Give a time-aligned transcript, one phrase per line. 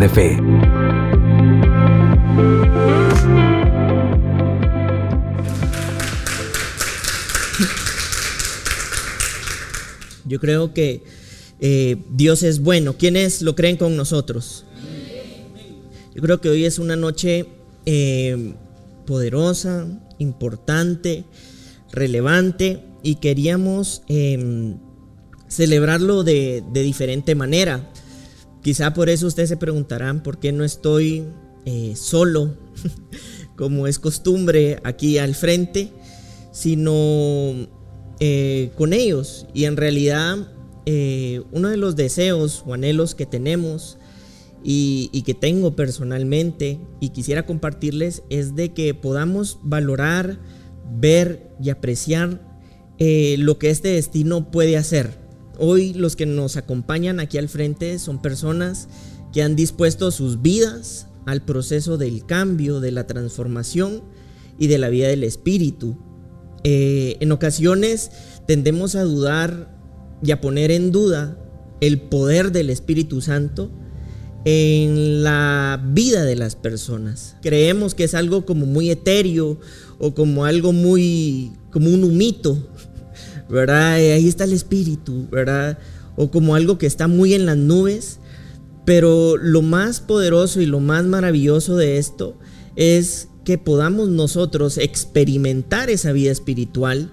[0.00, 0.38] De Fe.
[10.24, 11.02] Yo creo que
[11.60, 12.96] eh, Dios es bueno.
[12.96, 14.64] ¿Quiénes lo creen con nosotros?
[16.14, 17.46] Yo creo que hoy es una noche
[17.84, 18.54] eh,
[19.06, 19.86] poderosa,
[20.18, 21.24] importante,
[21.92, 24.78] relevante y queríamos em,
[25.48, 27.90] celebrarlo de, diferente manera.
[28.62, 31.24] Quizá por eso ustedes se preguntarán por qué no estoy
[31.64, 32.56] eh, solo,
[33.56, 35.90] como es costumbre aquí al frente,
[36.52, 37.68] sino
[38.20, 39.46] eh, con ellos.
[39.52, 40.48] Y en realidad
[40.86, 43.98] eh, uno de los deseos o anhelos que tenemos
[44.62, 50.38] y, que tengo personalmente y quisiera compartirles es de que podamos valorar,
[51.00, 52.52] ver y apreciar
[53.00, 55.21] lo que este destino puede hacer.
[55.64, 58.88] Hoy los que nos acompañan aquí al frente son personas
[59.32, 64.02] que han dispuesto sus vidas al proceso del cambio, de la transformación
[64.58, 65.96] y de la vida del espíritu.
[66.64, 68.10] Eh, en ocasiones
[68.48, 69.78] tendemos a dudar
[70.20, 71.38] y a poner en duda
[71.80, 73.70] el poder del Espíritu Santo
[74.44, 77.36] en la vida de las personas.
[77.40, 79.60] Creemos que es algo como muy etéreo
[80.00, 82.58] o como algo muy, como un humito,
[83.52, 84.00] ¿verdad?
[84.00, 85.78] Eh, ahí está el Espíritu, ¿verdad?
[86.16, 88.18] O como algo que está muy en las nubes.
[88.84, 92.36] Pero lo más poderoso y lo más maravilloso de esto
[92.74, 97.12] es que podamos nosotros experimentar esa vida espiritual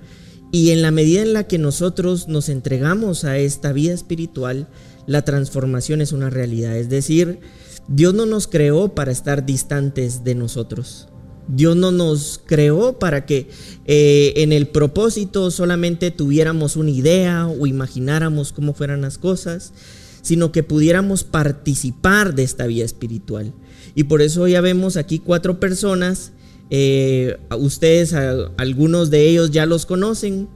[0.51, 4.67] y en la medida en la que nosotros nos entregamos a esta vida espiritual,
[5.05, 6.75] la transformación es una realidad.
[6.75, 7.39] Es decir,
[7.87, 11.07] Dios no nos creó para estar distantes de nosotros.
[11.47, 13.49] Dios no nos creó para que
[13.85, 19.73] eh, en el propósito solamente tuviéramos una idea o imagináramos cómo fueran las cosas,
[20.21, 23.53] sino que pudiéramos participar de esta vida espiritual.
[23.95, 26.31] Y por eso ya vemos aquí cuatro personas.
[26.69, 30.47] Eh, ustedes, algunos de ellos ya los conocen,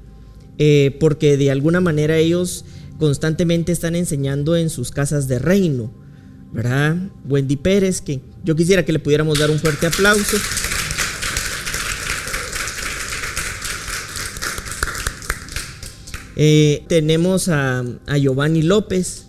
[0.60, 2.66] eh, porque de alguna manera ellos
[3.00, 5.92] constantemente están enseñando en sus casas de reino.
[6.52, 7.10] ¿Verdad?
[7.28, 10.38] Wendy Pérez, que yo quisiera que le pudiéramos dar un fuerte aplauso.
[16.36, 19.28] Eh, tenemos a, a Giovanni López,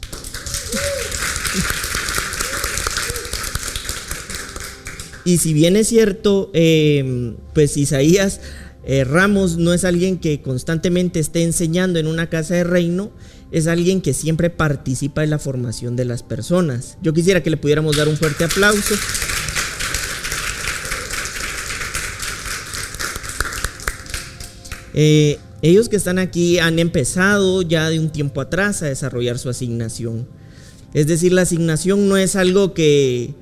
[5.25, 8.41] Y si bien es cierto, em, pues Isaías
[8.87, 13.11] eh, Ramos no es alguien que constantemente esté enseñando en una casa de reino,
[13.51, 16.99] es alguien que siempre participa en la formación de las personas.
[17.01, 18.95] Yo quisiera que le pudiéramos dar un fuerte aplauso.
[24.93, 29.49] Eh, ellos que están aquí han empezado ya de un tiempo atrás a desarrollar su
[29.49, 30.27] asignación.
[30.93, 33.35] Es decir, la asignación no es algo que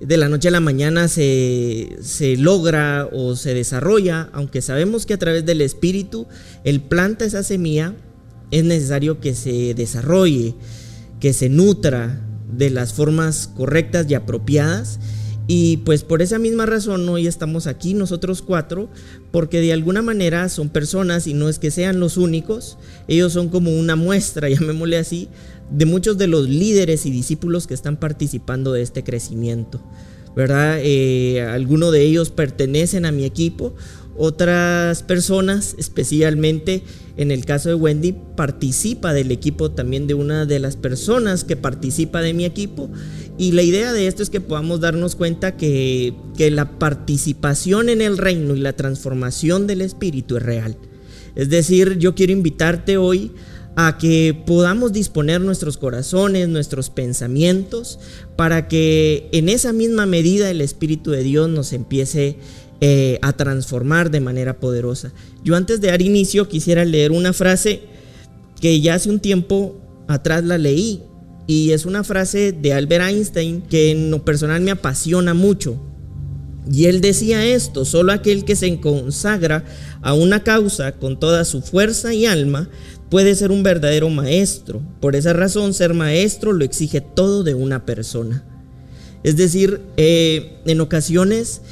[0.00, 1.96] de la noche a la mañana se,
[2.38, 6.26] logra o se desarrolla, aunque sabemos que a través del espíritu
[6.64, 7.94] Él planta esa semilla,
[8.50, 10.54] es necesario que se desarrolle,
[11.20, 14.98] que se nutra de las formas correctas y apropiadas.
[15.48, 18.88] Y pues por esa misma razón hoy estamos aquí nosotros cuatro,
[19.30, 23.48] porque de alguna manera son personas y no es que sean los únicos, ellos son
[23.48, 25.28] como una muestra, llamémosle así,
[25.70, 29.80] de muchos de los líderes y discípulos que están participando de este crecimiento.
[30.34, 30.80] ¿Verdad?
[30.82, 33.74] Eh, algunos de ellos pertenecen a mi equipo,
[34.18, 36.82] otras personas, especialmente
[37.16, 41.56] en el caso de Wendy, participa del equipo también de una de las personas que
[41.56, 42.90] participa de mi equipo.
[43.38, 48.00] Y la idea de esto es que podamos darnos cuenta que, que la participación en
[48.00, 50.76] el reino y la transformación del espíritu es real.
[51.34, 53.32] Es decir, yo quiero invitarte hoy
[53.76, 57.98] a que podamos disponer nuestros corazones, nuestros pensamientos,
[58.34, 62.38] para que en esa misma medida el Espíritu de Dios nos empiece
[62.80, 65.12] eh, a transformar de manera poderosa.
[65.44, 67.82] Yo antes de dar inicio quisiera leer una frase
[68.62, 69.76] que ya hace un tiempo
[70.08, 71.02] atrás la leí
[71.46, 75.80] y es una frase de Albert Einstein que en lo personal me apasiona mucho.
[76.70, 79.64] Y él decía esto, solo aquel que se consagra
[80.02, 82.68] a una causa con toda su fuerza y alma
[83.08, 84.82] puede ser un verdadero maestro.
[85.00, 88.44] Por esa razón, ser maestro lo exige todo de una persona.
[89.22, 91.62] Es decir, eh, en ocasiones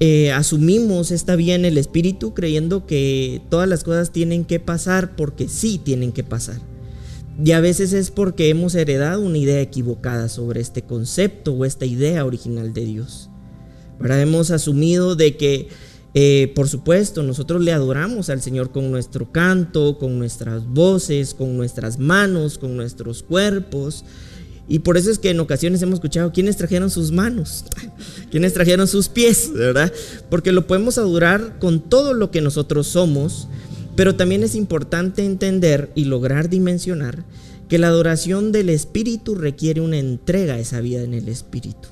[0.00, 5.16] eh, asumimos esta vía en el espíritu creyendo que todas las cosas tienen que pasar
[5.16, 6.71] porque sí tienen que pasar.
[7.44, 11.86] Y a veces es porque hemos heredado una idea equivocada sobre este concepto o esta
[11.86, 13.30] idea original de Dios.
[14.00, 15.68] Ahora hemos asumido de que
[16.14, 21.56] eh, por supuesto, nosotros le adoramos al Señor con nuestro canto, con nuestras voces, con
[21.56, 24.04] nuestras manos, con nuestros cuerpos.
[24.68, 27.64] Y por eso es que en ocasiones hemos escuchado quienes trajeron sus manos,
[28.30, 29.92] quienes trajeron sus pies, ¿verdad?
[30.30, 33.48] Porque lo podemos adorar con todo lo que nosotros somos,
[33.96, 37.24] pero también es importante entender y lograr dimensionar
[37.68, 41.88] que la adoración del Espíritu requiere una entrega a esa vida en el Espíritu.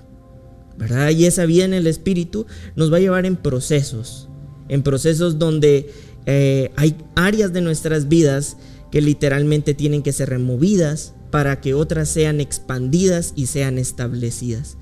[0.81, 1.11] ¿verdad?
[1.11, 4.29] Y esa vida en el Espíritu nos va a llevar en procesos,
[4.69, 5.91] en procesos donde
[6.25, 8.57] eh, hay áreas de nuestras vidas
[8.91, 14.79] que literalmente tienen que ser removidas para que otras sean expandidas y sean establecidas.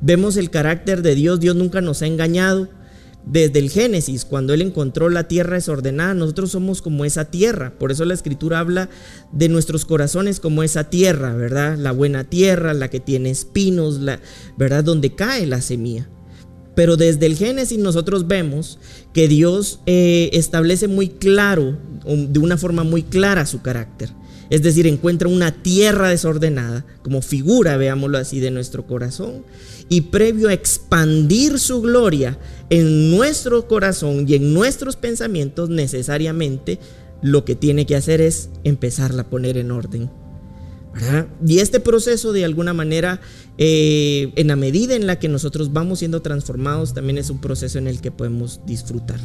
[0.00, 2.68] Vemos el carácter de Dios, Dios nunca nos ha engañado,
[3.24, 7.78] desde el Génesis, cuando Él encontró la tierra desordenada, nosotros somos como esa tierra.
[7.78, 8.88] Por eso la escritura habla
[9.32, 11.76] de nuestros corazones como esa tierra, ¿verdad?
[11.76, 14.20] La buena tierra, la que tiene espinos, la,
[14.56, 14.84] ¿verdad?
[14.84, 16.08] Donde cae la semilla.
[16.74, 18.78] Pero desde el Génesis nosotros vemos
[19.12, 24.10] que Dios eh, establece muy claro, de una forma muy clara su carácter.
[24.50, 29.44] Es decir, encuentra una tierra desordenada, como figura, veámoslo así, de nuestro corazón.
[29.90, 32.38] Y previo a expandir su gloria
[32.70, 36.78] en nuestro corazón y en nuestros pensamientos, necesariamente
[37.20, 40.10] lo que tiene que hacer es empezarla a poner en orden.
[41.46, 43.20] Y este proceso de alguna manera,
[43.58, 47.78] eh, en la medida en la que nosotros vamos siendo transformados, también es un proceso
[47.78, 49.20] en el que podemos disfrutar.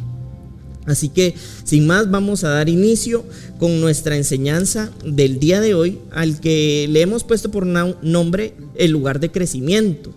[0.86, 1.34] Así que
[1.64, 3.24] sin más vamos a dar inicio
[3.58, 8.92] con nuestra enseñanza del día de hoy al que le hemos puesto por nombre el
[8.92, 10.14] lugar de crecimiento.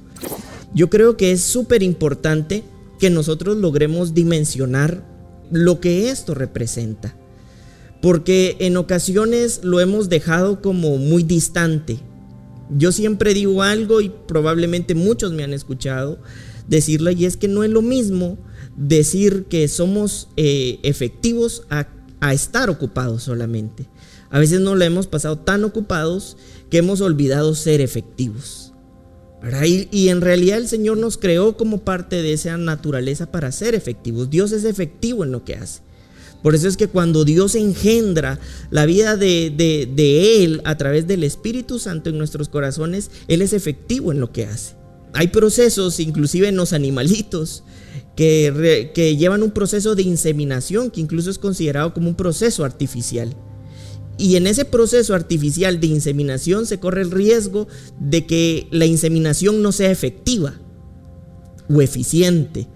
[0.74, 2.64] Yo creo que es súper importante
[3.00, 5.04] que nosotros logremos dimensionar
[5.52, 7.16] lo que esto representa.
[8.02, 12.00] Porque en ocasiones lo hemos dejado como muy distante.
[12.70, 16.20] Yo siempre digo algo y probablemente muchos me han escuchado
[16.68, 18.38] decirlo y es que no es lo mismo
[18.78, 21.88] decir que somos eh, efectivos a,
[22.32, 23.88] estar ocupados solamente.
[24.30, 26.38] A veces no lo hemos pasado tan ocupados
[26.70, 28.69] que hemos olvidado ser efectivos.
[29.92, 34.30] Y, en realidad el Señor nos creó como parte de esa naturaleza para ser efectivos.
[34.30, 35.82] Dios es efectivo en lo que hace.
[36.44, 38.40] Por eso es que cuando Dios engendra
[38.70, 43.54] la vida de, de Él a través del Espíritu Santo en nuestros corazones, Él es
[43.54, 44.76] efectivo en lo que hace.
[45.14, 47.64] Hay procesos, inclusive en los animalitos,
[48.16, 53.34] que, llevan un proceso de inseminación que incluso es considerado como un proceso artificial.
[54.20, 57.70] Y en ese proceso artificial de inseminación se corre el riesgo
[58.02, 60.60] de que la inseminación no sea efectiva
[61.74, 62.68] o eficiente.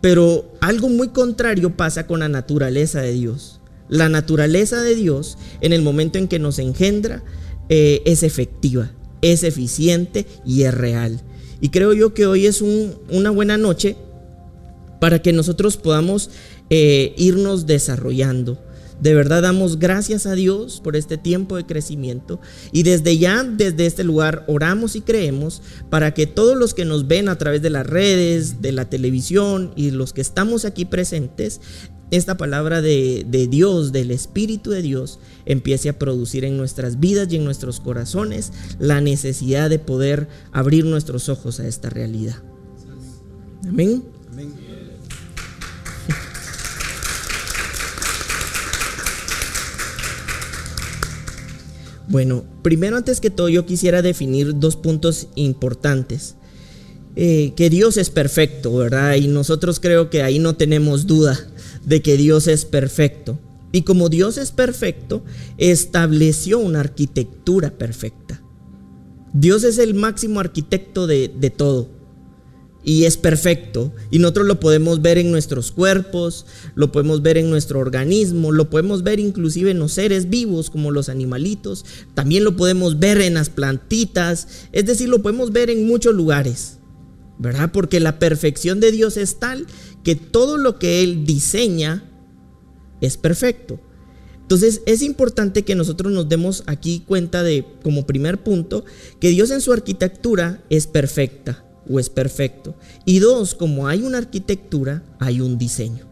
[0.00, 3.60] Pero algo muy contrario pasa con la naturaleza de Dios.
[3.90, 7.22] La naturaleza de Dios, en el momento en que nos engendra,
[7.68, 8.90] eh, es efectiva,
[9.20, 11.20] es eficiente y es real.
[11.60, 13.96] Y creo yo que hoy es una buena noche
[14.98, 16.30] para que nosotros podamos
[16.70, 18.58] eh, irnos desarrollando.
[19.00, 22.40] De verdad damos gracias a Dios por este tiempo de crecimiento
[22.72, 27.06] y desde ya, desde este lugar, oramos y creemos para que todos los que nos
[27.06, 31.60] ven a través de las redes, de la televisión y los que estamos aquí presentes,
[32.10, 37.28] esta palabra de, de Dios, del Espíritu de Dios, empiece a producir en nuestras vidas
[37.30, 42.36] y en nuestros corazones la necesidad de poder abrir nuestros ojos a esta realidad.
[43.68, 44.15] Amén.
[52.08, 56.36] Bueno, primero antes que todo yo quisiera definir dos puntos importantes.
[57.16, 59.14] Eh, que Dios es perfecto, ¿verdad?
[59.14, 61.38] Y nosotros creo que ahí no tenemos duda
[61.84, 63.38] de que Dios es perfecto.
[63.72, 65.24] Y como Dios es perfecto,
[65.56, 68.42] estableció una arquitectura perfecta.
[69.32, 71.95] Dios es el máximo arquitecto de, de todo
[72.86, 73.92] y es perfecto.
[74.12, 78.70] Y nosotros lo podemos ver en nuestros cuerpos, lo podemos ver en nuestro organismo, lo
[78.70, 83.34] podemos ver inclusive en los seres vivos como los animalitos, también lo podemos ver en
[83.34, 86.78] las plantitas, es decir, lo podemos ver en muchos lugares,
[87.40, 87.72] ¿verdad?
[87.72, 89.66] Porque la perfección de Dios es tal
[90.04, 92.04] que todo lo que Él diseña
[93.00, 93.80] es perfecto.
[94.42, 98.84] Entonces es importante que nosotros nos demos aquí cuenta de, como primer punto,
[99.18, 102.74] que Dios en su arquitectura es perfecta o es perfecto.
[103.04, 106.06] Y dos, como hay una arquitectura, hay un diseño.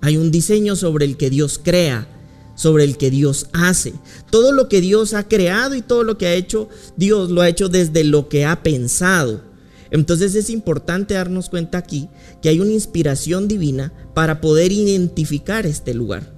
[0.00, 2.06] Hay un diseño sobre el que Dios crea,
[2.54, 3.94] sobre el que Dios hace.
[4.30, 7.48] Todo lo que Dios ha creado y todo lo que ha hecho, Dios lo ha
[7.48, 9.42] hecho desde lo que ha pensado.
[9.90, 12.08] Entonces es importante darnos cuenta aquí
[12.42, 16.34] que hay una inspiración divina para poder identificar este lugar.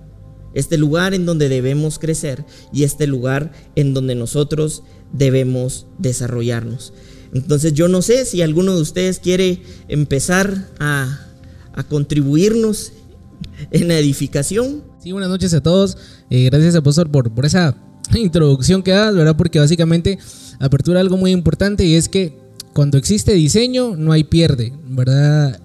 [0.55, 6.93] Este lugar en donde debemos crecer y este lugar en donde nosotros debemos desarrollarnos.
[7.33, 11.23] Entonces yo no sé si alguno de ustedes quiere empezar a,
[11.91, 12.93] contribuirnos
[13.71, 14.83] en la edificación.
[15.03, 15.99] Sí, buenas noches a todos.
[16.31, 17.77] Eh, gracias, apóstol, por, por esa
[18.15, 19.37] introducción que das, ¿verdad?
[19.37, 20.19] Porque básicamente
[20.59, 22.39] apertura algo muy importante y es que
[22.73, 25.61] cuando existe diseño no hay pierde, ¿verdad?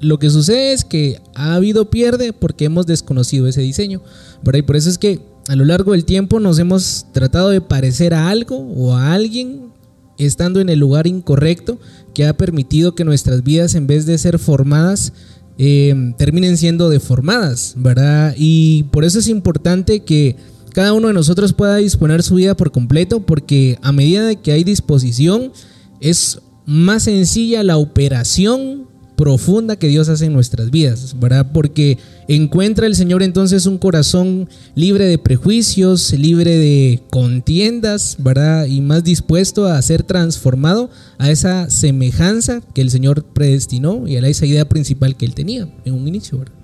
[0.00, 4.02] Lo que sucede es que ha habido pierde porque hemos desconocido ese diseño,
[4.42, 4.60] ¿verdad?
[4.60, 8.14] Y por eso es que a lo largo del tiempo nos hemos tratado de parecer
[8.14, 9.72] a algo o a alguien
[10.18, 11.78] estando en el lugar incorrecto
[12.14, 15.12] que ha permitido que nuestras vidas en vez de ser formadas
[15.56, 18.34] eh, terminen siendo deformadas, ¿verdad?
[18.36, 20.36] Y por eso es importante que
[20.72, 24.52] cada uno de nosotros pueda disponer su vida por completo porque a medida de que
[24.52, 25.52] hay disposición
[26.00, 28.86] es más sencilla la operación
[29.18, 31.50] profunda que Dios hace en nuestras vidas, ¿verdad?
[31.52, 31.98] Porque
[32.28, 38.66] encuentra el Señor entonces un corazón libre de prejuicios, libre de contiendas, ¿verdad?
[38.66, 44.20] Y más dispuesto a ser transformado a esa semejanza que el Señor predestinó y a
[44.20, 46.54] esa idea principal que él tenía en un inicio, ¿verdad?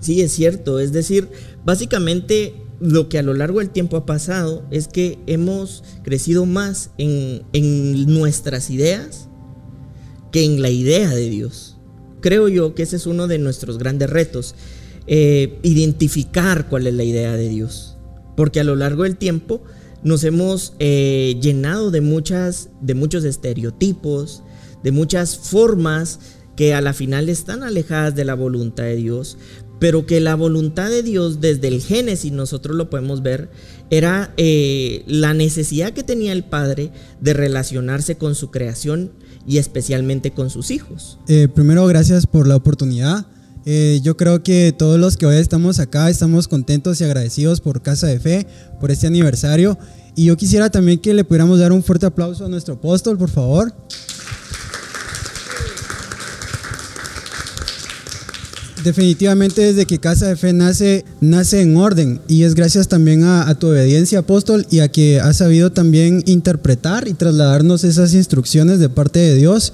[0.00, 0.80] Sí, es cierto.
[0.80, 1.28] Es decir,
[1.64, 6.90] básicamente lo que a lo largo del tiempo ha pasado es que hemos crecido más
[6.98, 9.28] en, en nuestras ideas
[10.32, 11.71] que en la idea de Dios
[12.22, 14.54] creo yo que ese es uno de nuestros grandes retos,
[15.06, 17.98] eh, identificar cuál es la idea de Dios.
[18.34, 19.62] Porque a lo largo del tiempo
[20.02, 24.42] nos hemos eh, llenado de, muchas, de muchos estereotipos,
[24.82, 26.18] de muchas formas
[26.56, 29.38] que a la final están alejadas de la voluntad de Dios,
[29.78, 33.50] pero que la voluntad de Dios desde el Génesis nosotros lo podemos ver,
[33.90, 39.10] era eh, la necesidad que tenía el Padre de relacionarse con su creación
[39.46, 41.18] y especialmente con sus hijos.
[41.28, 43.26] Eh, primero, gracias por la oportunidad.
[43.64, 47.80] Eh, yo creo que todos los que hoy estamos acá estamos contentos y agradecidos por
[47.80, 48.46] Casa de Fe,
[48.80, 49.78] por este aniversario.
[50.14, 53.30] Y yo quisiera también que le pudiéramos dar un fuerte aplauso a nuestro apóstol, por
[53.30, 53.72] favor.
[58.84, 63.54] Definitivamente desde que Casa de Fe nace, nace en orden y es gracias también a,
[63.58, 68.88] tu obediencia, apóstol, y a que has sabido también interpretar y trasladarnos esas instrucciones de
[68.88, 69.72] parte de Dios.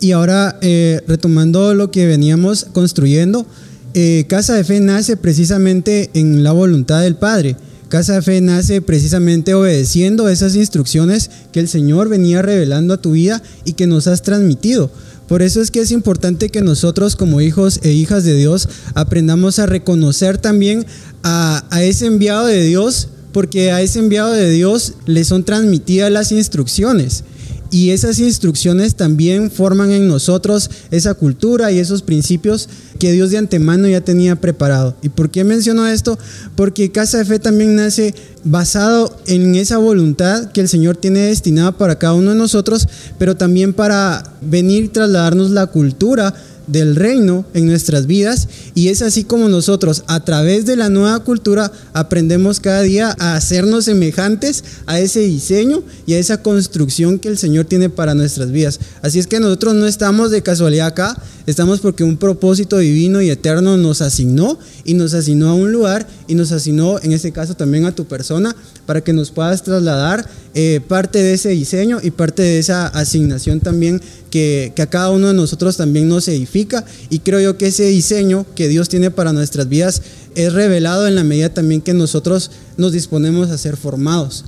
[0.00, 3.46] Y ahora, eh, retomando lo que veníamos construyendo,
[3.94, 7.56] eh, Casa de Fe nace precisamente en la voluntad del Padre.
[7.88, 13.12] Casa de Fe nace precisamente obedeciendo esas instrucciones que el Señor venía revelando a tu
[13.12, 14.90] vida y que nos has transmitido.
[15.28, 19.58] Por eso es que es importante que nosotros como hijos e hijas de Dios aprendamos
[19.58, 20.86] a reconocer también
[21.24, 26.30] a, ese enviado de Dios, porque a ese enviado de Dios le son transmitidas las
[26.30, 27.24] instrucciones.
[27.70, 32.68] Y esas instrucciones también forman en nosotros esa cultura y esos principios
[32.98, 34.96] que Dios de antemano ya tenía preparado.
[35.02, 36.18] ¿Y por qué menciono esto?
[36.54, 41.72] Porque Casa de Fe también nace basado en esa voluntad que el Señor tiene destinada
[41.72, 46.34] para cada uno de nosotros, pero también para venir trasladarnos la cultura
[46.66, 51.20] del reino en nuestras vidas y es así como nosotros a través de la nueva
[51.20, 57.28] cultura aprendemos cada día a hacernos semejantes a ese diseño y a esa construcción que
[57.28, 58.80] el Señor tiene para nuestras vidas.
[59.02, 63.30] Así es que nosotros no estamos de casualidad acá, estamos porque un propósito divino y
[63.30, 67.54] eterno nos asignó y nos asignó a un lugar y nos asignó en este caso
[67.54, 68.54] también a tu persona
[68.86, 73.60] para que nos puedas trasladar eh, parte de ese diseño y parte de esa asignación
[73.60, 77.66] también que, que, a cada uno de nosotros también nos edifica y creo yo que
[77.66, 80.00] ese diseño que Dios tiene para nuestras vidas
[80.34, 84.46] es revelado en la medida también que nosotros nos disponemos a ser formados.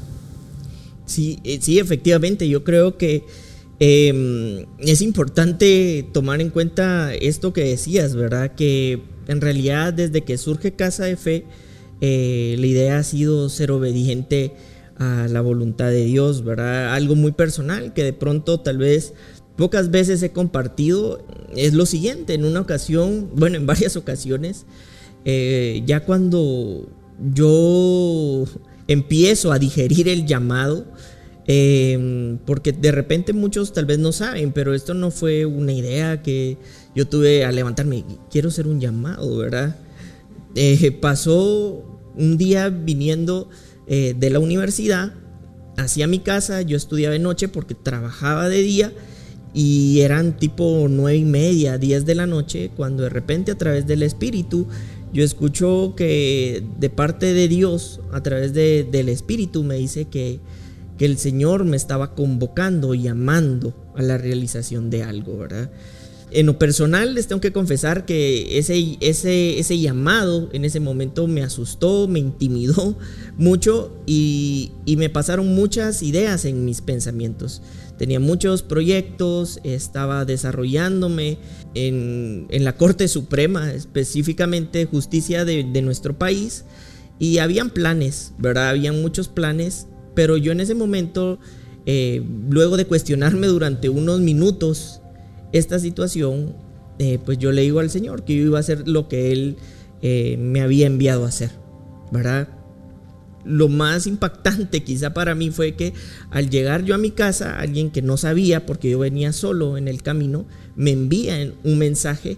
[1.04, 3.24] Sí, eh, sí, efectivamente, yo creo que
[3.78, 8.54] em, es importante tomar en cuenta esto que decías, ¿verdad?
[8.54, 11.44] Que en realidad desde que surge Casa de Fe,
[12.00, 14.54] eh, la idea ha sido ser obediente
[14.98, 16.94] a la voluntad de Dios, ¿verdad?
[16.94, 19.14] Algo muy personal que de pronto tal vez
[19.56, 21.24] pocas veces he compartido
[21.56, 24.66] es lo siguiente, en una ocasión, bueno, en varias ocasiones,
[25.24, 26.88] eh, ya cuando
[27.34, 28.44] yo
[28.86, 30.86] empiezo a digerir el llamado,
[31.46, 36.22] em, porque de repente muchos tal vez no saben, pero esto no fue una idea
[36.22, 36.56] que
[36.94, 39.76] yo tuve a levantarme, quiero ser un llamado, ¿verdad?
[40.54, 41.84] Eh, pasó
[42.16, 43.48] un día viniendo
[43.88, 45.12] eh, de la universidad
[45.76, 48.92] hacia mi casa, yo estudiaba de noche porque trabajaba de día
[49.54, 53.86] y eran tipo nueve y media, diez de la noche, cuando de repente a través
[53.86, 54.66] del Espíritu
[55.12, 60.40] yo escucho que de parte de Dios, a través del Espíritu, me dice que,
[60.98, 65.70] que el Señor me estaba convocando y llamando a la realización de algo, ¿verdad?
[66.30, 71.26] En lo personal les tengo que confesar que ese, ese, ese llamado en ese momento
[71.26, 72.98] me asustó, me intimidó
[73.38, 77.62] mucho y, me pasaron muchas ideas en mis pensamientos.
[77.96, 81.38] Tenía muchos proyectos, estaba desarrollándome
[81.74, 86.64] en, la Corte Suprema, específicamente justicia de, nuestro país.
[87.18, 88.68] Y habían planes, ¿verdad?
[88.68, 91.38] Habían muchos planes, pero yo en ese momento,
[91.86, 95.00] eh, luego de cuestionarme durante unos minutos
[95.52, 96.54] esta situación,
[96.98, 99.56] eh, pues yo le digo al Señor que yo iba a hacer lo que Él
[100.02, 101.50] eh, me había enviado a hacer,
[102.10, 102.48] ¿verdad?
[103.44, 105.92] Lo más impactante quizá para mí fue que
[106.30, 109.88] al llegar yo a mi casa, alguien que no sabía, porque yo venía solo en
[109.88, 112.36] el camino, me envía un mensaje,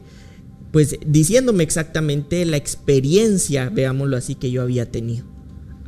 [0.73, 5.30] pues diciéndome exactamente la experiencia, veámoslo así, que yo había tenido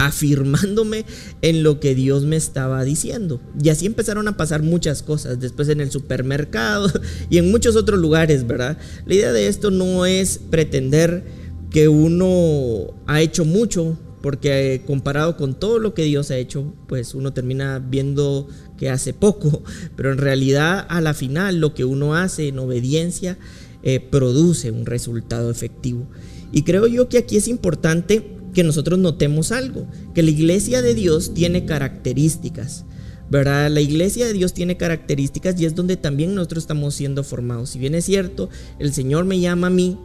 [0.06, 1.04] afirmándome
[1.42, 3.40] en lo que Dios me estaba diciendo.
[3.62, 6.90] Y así empezaron a pasar muchas cosas, después en el supermercado
[7.30, 8.78] y en muchos otros lugares, ¿verdad?
[9.06, 11.24] La idea de esto no es pretender
[11.70, 16.74] que uno ha hecho mucho, porque eh, comparado con todo lo que Dios ha hecho,
[16.86, 19.62] pues uno termina viendo que hace poco,
[19.96, 23.38] pero en realidad a la final lo que uno hace en obediencia
[23.82, 26.06] eh, produce un resultado efectivo.
[26.52, 30.94] Y creo yo que aquí es importante que nosotros notemos algo, que la iglesia de
[30.94, 32.84] Dios tiene características.
[33.32, 33.70] ¿verdad?
[33.70, 37.70] La iglesia de Dios tiene características y es donde también nosotros estamos siendo formados.
[37.70, 39.96] Si bien es cierto, el Señor me llama a mí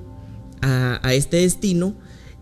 [0.61, 1.93] a, este destino,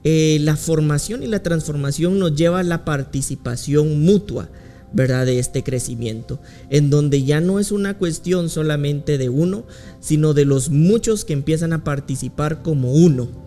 [0.04, 4.50] eh, la formación y la transformación nos lleva a la participación mutua,
[4.94, 5.26] ¿verdad?
[5.26, 9.66] De este crecimiento, en donde ya no es una cuestión solamente de uno,
[10.00, 13.45] sino de los muchos que empiezan a participar como uno.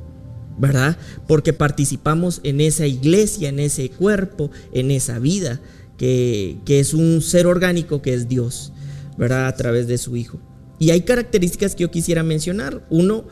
[0.59, 0.97] ¿Verdad?
[1.27, 5.61] Porque participamos en esa iglesia, en ese cuerpo, en esa vida,
[5.97, 8.73] que, es un ser orgánico que es Dios,
[9.17, 9.47] ¿verdad?
[9.47, 10.39] A través de su Hijo.
[10.79, 12.87] Y hay características que yo quisiera mencionar.
[12.89, 13.25] Uno,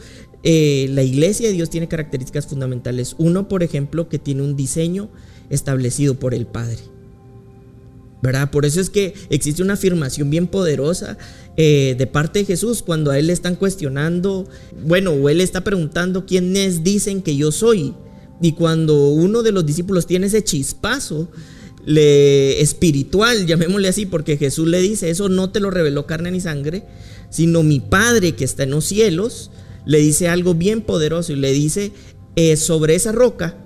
[0.42, 3.14] eh, la iglesia de Dios tiene características fundamentales.
[3.18, 5.10] Uno, por ejemplo, que tiene un diseño
[5.48, 6.78] establecido por el Padre.
[8.22, 8.50] ¿verdad?
[8.50, 11.16] Por eso es que existe una afirmación bien poderosa
[11.56, 14.46] eh, de parte de Jesús cuando a él le están cuestionando,
[14.84, 17.94] bueno, o él está preguntando quiénes dicen que yo soy.
[18.42, 21.28] Y cuando uno de los discípulos tiene ese chispazo
[21.86, 26.40] le, espiritual, llamémosle así, porque Jesús le dice, eso no te lo reveló carne ni
[26.40, 26.84] sangre,
[27.30, 29.50] sino mi Padre que está en los cielos,
[29.86, 31.92] le dice algo bien poderoso y le dice,
[32.34, 33.56] eh, sobre esa roca,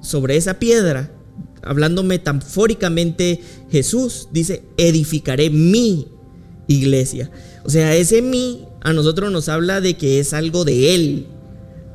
[0.00, 1.12] sobre esa piedra,
[1.62, 6.06] hablando metafóricamente Jesús, dice, edificaré mi
[6.72, 7.30] iglesia.
[7.64, 11.26] O sea, ese mi a nosotros nos habla de que es algo de Él,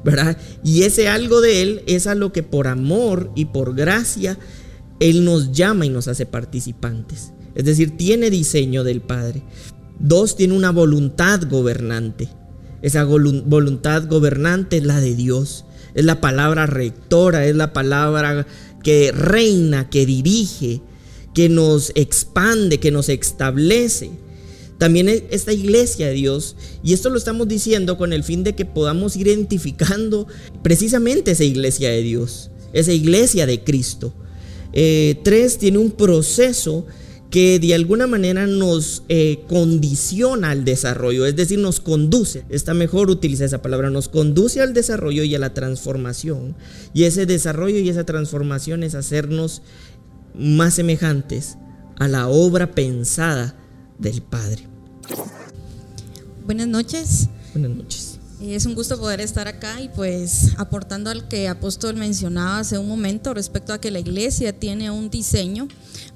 [0.03, 0.37] ¿verdad?
[0.63, 4.37] Y ese algo de Él es a lo que por amor y por gracia
[4.99, 7.33] Él nos llama y nos hace participantes.
[7.55, 9.43] Es decir, tiene diseño del Padre.
[9.99, 12.29] Dos, tiene una voluntad gobernante.
[12.81, 15.65] Esa voluntad gobernante es la de Dios.
[15.95, 18.45] Es la palabra rectora, es la palabra
[18.83, 20.81] que reina, que dirige,
[21.33, 24.11] que nos expande, que nos establece.
[24.77, 28.55] También e, esta iglesia de Dios, y esto lo estamos diciendo con el fin de
[28.55, 30.27] que podamos ir identificando
[30.63, 34.13] precisamente esa iglesia de Dios, esa iglesia de Cristo.
[34.73, 36.85] Eh, tres, tiene un proceso
[37.29, 43.09] que de alguna manera nos eh, condiciona al desarrollo, es decir, nos conduce, está mejor
[43.09, 46.55] utilizar esa palabra, nos conduce al desarrollo y a la transformación.
[46.93, 49.61] Y ese desarrollo y esa transformación es hacernos
[50.35, 51.57] más semejantes
[51.97, 53.55] a la obra pensada
[53.99, 54.63] del Padre.
[56.45, 57.29] Buenas noches.
[57.53, 58.17] Buenas noches.
[58.41, 62.87] Es un gusto poder estar acá y pues aportando al que Apóstol mencionaba hace un
[62.87, 65.67] momento respecto a que la iglesia tiene un diseño.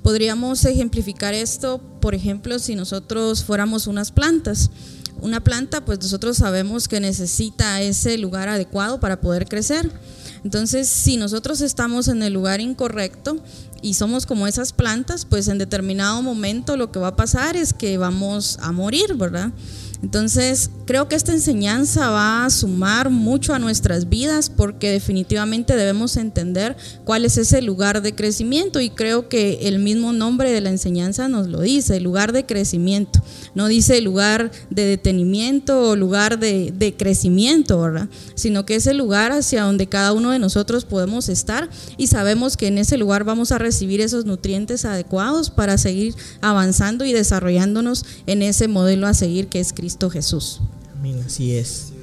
[0.04, 4.70] Podríamos ejemplificar esto, por ejemplo, si nosotros fuéramos unas plantas.
[5.20, 9.92] Una planta, pues nosotros sabemos que necesita ese lugar adecuado para poder crecer.
[10.44, 13.38] Entonces, si nosotros estamos en el lugar incorrecto
[13.82, 17.74] y somos como esas plantas, pues en determinado momento lo que va a pasar es
[17.74, 19.52] que vamos a morir, ¿verdad?
[20.04, 26.18] Entonces, creo que esta enseñanza va a sumar mucho a nuestras vidas porque definitivamente debemos
[26.18, 30.72] entender cuál es ese lugar de crecimiento y creo que el mismo nombre de la
[30.72, 33.22] enseñanza nos lo dice, el lugar de crecimiento.
[33.54, 38.10] No dice lugar de detenimiento o lugar de, de crecimiento, ¿verdad?
[38.34, 42.58] Sino que es el lugar hacia donde cada uno de nosotros podemos estar y sabemos
[42.58, 48.04] que en ese lugar vamos a recibir esos nutrientes adecuados para seguir avanzando y desarrollándonos
[48.26, 49.91] en ese modelo a seguir que es Cristo.
[50.10, 50.62] Jesús.
[50.94, 51.94] Amén, así es.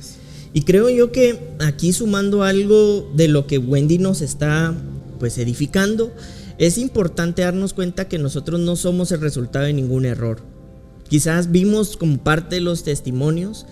[0.53, 4.75] Y creo yo que aquí sumando algo de lo que Wendy nos está
[5.19, 6.13] pues edificando,
[6.59, 10.41] es importante darnos cuenta que nosotros no somos el resultado de ningún error.
[11.09, 13.67] Quizás vimos como parte de los testimonios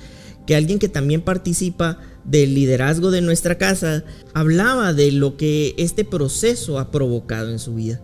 [0.47, 6.05] que alguien que también participa del liderazgo de nuestra casa hablaba de lo que este
[6.05, 8.01] proceso ha provocado en su vida.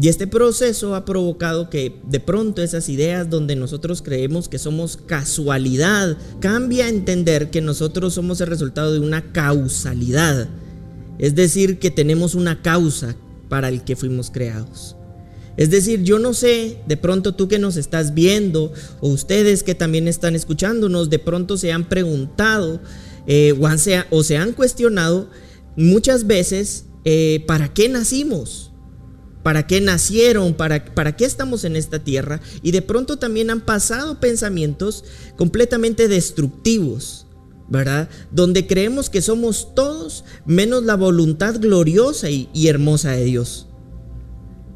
[0.00, 4.96] Y este proceso ha provocado que de pronto esas ideas donde nosotros creemos que somos
[4.96, 10.48] casualidad, cambia a entender que nosotros somos el resultado de una causalidad.
[11.18, 13.14] Es decir, que tenemos una causa
[13.48, 14.96] para el que fuimos creados.
[15.56, 19.76] Es decir, yo no sé, de pronto tú que nos estás viendo o ustedes que
[19.76, 22.80] también están escuchándonos, de pronto se han preguntado
[23.26, 23.54] eh,
[24.10, 25.28] o, se, han cuestionado
[25.76, 28.63] muchas veces eh, para qué nacimos,
[29.44, 33.60] para qué nacieron, para, para qué estamos en esta tierra y de pronto también han
[33.60, 35.04] pasado pensamientos
[35.36, 37.20] completamente destructivos.
[37.66, 38.10] ¿verdad?
[38.30, 43.68] Donde creemos que somos todos menos la voluntad gloriosa y, hermosa de Dios.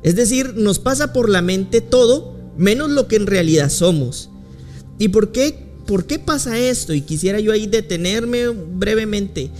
[0.02, 4.31] Es decir, nos pasa por la mente todo menos lo que en realidad somos.
[4.98, 6.94] ¿Y por qué, por qué pasa esto?
[6.94, 9.50] Y quisiera yo ahí detenerme brevemente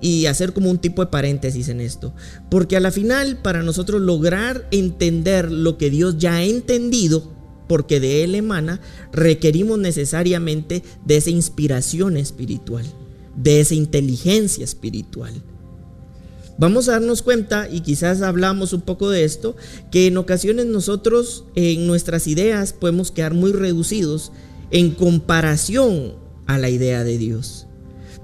[0.00, 2.12] y hacer como un tipo de paréntesis en esto.
[2.50, 7.30] Porque a la final, para nosotros lograr entender lo que Dios ya ha entendido,
[7.68, 8.80] porque de Él emana,
[9.12, 12.84] requerimos necesariamente de esa inspiración espiritual,
[13.36, 15.34] de esa inteligencia espiritual.
[16.60, 19.54] Vamos a darnos cuenta, y quizás hablamos un poco de esto,
[19.92, 24.32] que en ocasiones nosotros en nuestras ideas podemos quedar muy reducidos
[24.72, 26.14] en comparación
[26.46, 27.67] a la idea de Dios.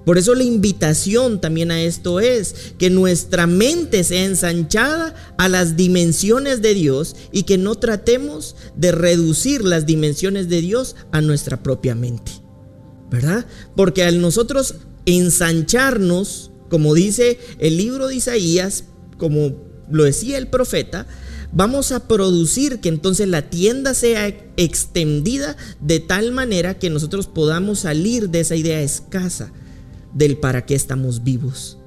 [0.04, 5.76] Por eso la invitación también a esto es que nuestra mente sea ensanchada a las
[5.76, 11.62] dimensiones de Dios y que no tratemos de reducir las dimensiones de Dios a nuestra
[11.62, 12.32] propia mente.
[13.10, 13.46] ¿Verdad?
[13.76, 14.74] Porque al nosotros
[15.06, 18.84] ensancharnos, como dice el libro de Isaías,
[19.16, 19.52] como
[19.90, 21.06] lo decía el profeta,
[21.52, 27.80] vamos a producir que entonces la tienda sea extendida de tal manera que nosotros podamos
[27.80, 29.52] salir de esa idea escasa
[30.14, 31.78] del para qué estamos vivos,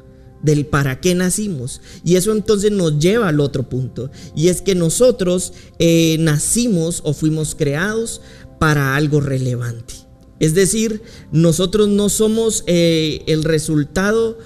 [0.44, 1.82] del para qué nacimos.
[2.04, 7.13] Y eso entonces nos lleva al otro punto, y es que nosotros eh, nacimos o
[7.13, 8.22] fuimos creados
[8.60, 9.94] para algo relevante.
[10.40, 14.38] Es decir, nosotros no somos eh, el resultado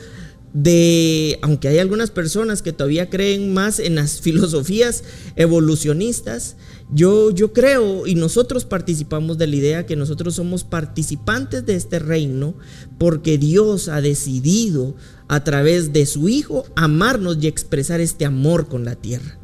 [0.53, 5.03] de, aunque hay algunas personas que todavía creen más en las filosofías
[5.35, 6.55] evolucionistas,
[6.93, 11.99] yo, yo creo y nosotros participamos de la idea que nosotros somos participantes de este
[11.99, 12.53] reino
[12.97, 14.95] porque Dios ha decidido
[15.29, 19.39] a través de su Hijo amarnos y expresar este amor con la tierra.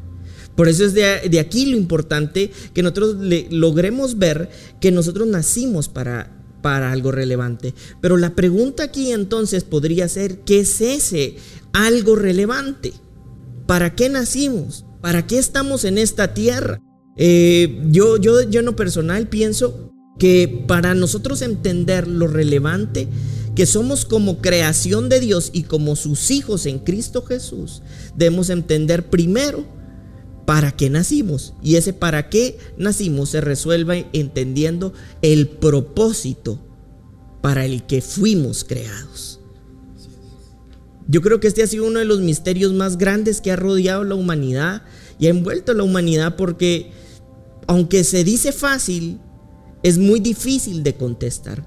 [0.56, 3.16] Por eso es de, aquí lo importante que nosotros
[3.50, 7.74] logremos ver que nosotros nacimos para, para algo relevante.
[8.00, 11.36] Pero la pregunta aquí entonces podría ser, ¿qué es ese
[11.72, 12.92] algo relevante?
[13.66, 14.84] ¿Para qué nacimos?
[15.00, 16.80] ¿Para qué estamos en esta tierra?
[17.18, 23.08] Eh, yo, yo, yo en lo personal pienso que para nosotros entender lo relevante
[23.54, 27.82] que somos como creación de Dios y como sus hijos en Cristo Jesús,
[28.16, 29.66] debemos entender primero
[30.46, 31.54] para qué nacimos.
[31.60, 36.60] Y ese para qué nacimos se resuelve entendiendo el propósito
[37.42, 39.40] para el que fuimos creados.
[41.08, 44.04] Yo creo que este ha sido uno de los misterios más grandes que ha rodeado
[44.04, 44.82] la humanidad
[45.18, 46.92] y ha envuelto a la humanidad porque
[47.68, 49.20] aunque se dice fácil,
[49.84, 51.64] es muy difícil de contestar.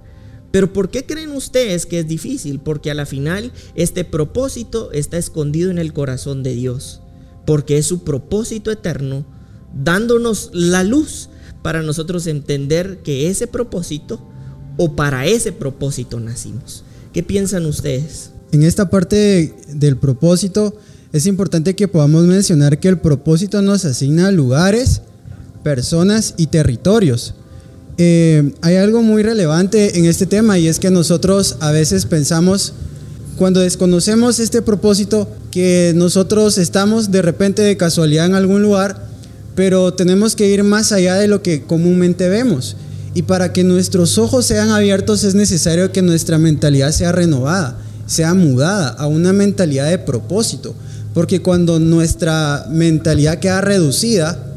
[0.51, 2.59] Pero ¿por qué creen ustedes que es difícil?
[2.59, 7.01] Porque a la final este propósito está escondido en el corazón de Dios.
[7.45, 9.25] Porque es su propósito eterno
[9.73, 11.29] dándonos la luz
[11.61, 14.19] para nosotros entender que ese propósito
[14.77, 16.83] o para ese propósito nacimos.
[17.13, 18.31] ¿Qué piensan ustedes?
[18.51, 20.75] En esta parte del propósito
[21.13, 25.01] es importante que podamos mencionar que el propósito nos asigna lugares,
[25.63, 27.33] personas y territorios.
[27.97, 32.73] Eh, hay algo muy relevante en este tema y es que nosotros a veces pensamos,
[33.37, 39.07] cuando desconocemos este propósito, que nosotros estamos de repente de casualidad en algún lugar,
[39.55, 42.77] pero tenemos que ir más allá de lo que comúnmente vemos.
[43.13, 48.33] Y para que nuestros ojos sean abiertos es necesario que nuestra mentalidad sea renovada, sea
[48.33, 50.73] mudada a una mentalidad de propósito.
[51.13, 54.50] Porque cuando nuestra mentalidad queda reducida,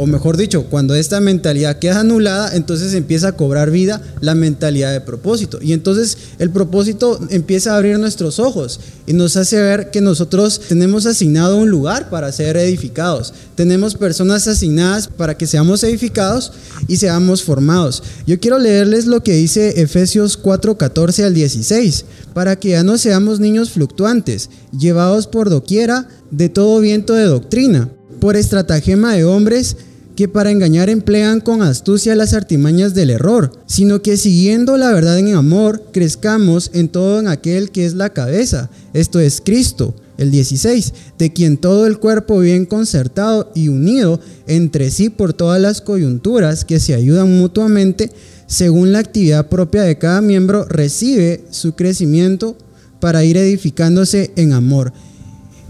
[0.00, 4.92] o mejor dicho, cuando esta mentalidad queda anulada, entonces empieza a cobrar vida la mentalidad
[4.92, 5.58] de propósito.
[5.60, 10.60] Y entonces el propósito empieza a abrir nuestros ojos y nos hace ver que nosotros
[10.68, 13.34] tenemos asignado un lugar para ser edificados.
[13.56, 16.52] Tenemos personas asignadas para que seamos edificados
[16.86, 18.04] y seamos formados.
[18.24, 22.98] Yo quiero leerles lo que dice Efesios 4, 14 al 16, para que ya no
[22.98, 29.76] seamos niños fluctuantes, llevados por doquiera de todo viento de doctrina por estratagema de hombres
[30.18, 35.16] que para engañar emplean con astucia las artimañas del error, sino que siguiendo la verdad
[35.16, 40.32] en amor, crezcamos en todo en aquel que es la cabeza, esto es Cristo, el
[40.32, 45.80] 16, de quien todo el cuerpo bien concertado y unido entre sí por todas las
[45.80, 48.10] coyunturas que se ayudan mutuamente,
[48.48, 52.56] según la actividad propia de cada miembro, recibe su crecimiento
[52.98, 54.92] para ir edificándose en amor.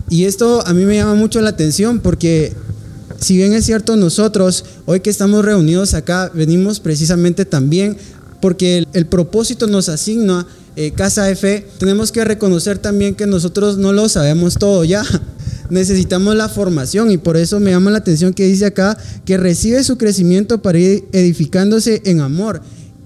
[0.08, 2.54] Y esto a mí me llama mucho la atención porque
[3.20, 7.96] si bien es cierto nosotros, hoy que estamos reunidos acá, venimos precisamente también
[8.40, 13.92] porque el, propósito nos asigna eh, Casa Fe, tenemos que reconocer también que nosotros no
[13.92, 15.04] lo sabemos todo ya.
[15.70, 19.82] Necesitamos la formación y por eso me llama la atención que dice acá que recibe
[19.82, 22.62] su crecimiento para ir edificándose en amor.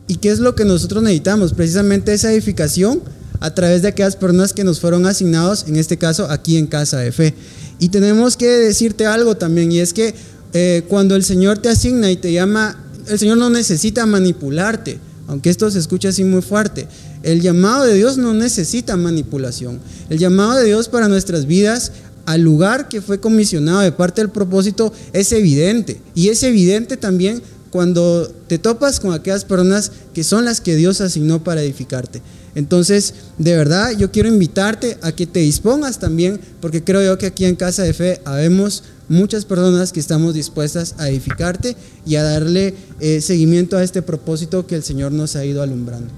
[0.06, 1.54] ¿Y qué es lo que nosotros necesitamos?
[1.54, 3.00] Precisamente esa edificación
[3.40, 7.00] a través de aquellas personas que nos fueron asignados, en este caso aquí en Casa
[7.10, 7.34] Fe.
[7.82, 10.14] Y tenemos que decirte algo también, y es que
[10.52, 15.50] eh, cuando el Señor te asigna y te llama, el Señor no necesita manipularte, aunque
[15.50, 16.86] esto se escucha así muy fuerte.
[17.24, 19.80] El llamado de Dios no necesita manipulación.
[20.10, 21.90] El llamado de Dios para nuestras vidas
[22.24, 26.00] al lugar que fue comisionado de parte del propósito es evidente.
[26.14, 31.00] Y es evidente también cuando te topas con aquellas personas que son las que Dios
[31.00, 32.22] asignó para edificarte.
[32.54, 37.26] Entonces, de verdad, yo quiero invitarte a que te dispongas también, porque creo yo que
[37.26, 42.22] aquí en Casa de Fe habemos muchas personas que estamos dispuestas a edificarte y a
[42.22, 46.10] darle eh, seguimiento a este propósito que el Señor nos ha ido alumbrando.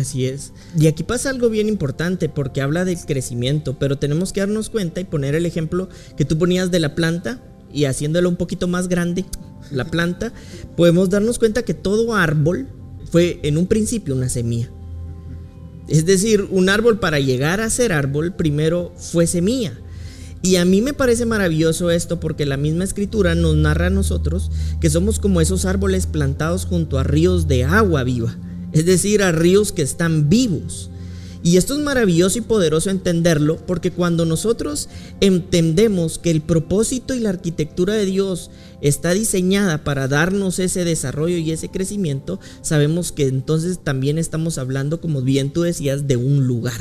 [0.00, 0.52] Así es.
[0.78, 5.00] Y aquí pasa algo bien importante porque habla del crecimiento, pero tenemos que darnos cuenta
[5.00, 7.42] y poner el ejemplo que tú ponías de la planta
[7.72, 9.26] y haciéndolo un poquito más grande,
[9.70, 10.32] la planta,
[10.76, 12.68] podemos darnos cuenta que todo árbol
[13.10, 14.70] fue en un principio una semilla.
[15.88, 19.74] Es decir, un árbol para llegar a ser árbol primero fue semilla.
[20.42, 24.50] Y a mí me parece maravilloso esto porque la misma escritura nos narra a nosotros
[24.80, 28.36] que somos como esos árboles plantados junto a ríos de agua viva,
[28.72, 30.90] es decir, a ríos que están vivos.
[31.44, 34.88] Y esto es maravilloso y poderoso entenderlo porque cuando nosotros
[35.20, 41.36] entendemos que el propósito y la arquitectura de Dios está diseñada para darnos ese desarrollo
[41.36, 46.46] y ese crecimiento, sabemos que entonces también estamos hablando, como bien tú decías, de un
[46.46, 46.80] lugar.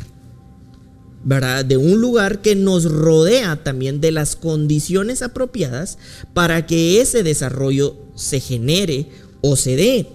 [1.26, 1.66] ¿verdad?
[1.66, 5.98] De un lugar que nos rodea también de las condiciones apropiadas
[6.34, 9.08] para que ese desarrollo se genere
[9.42, 10.08] o se dé.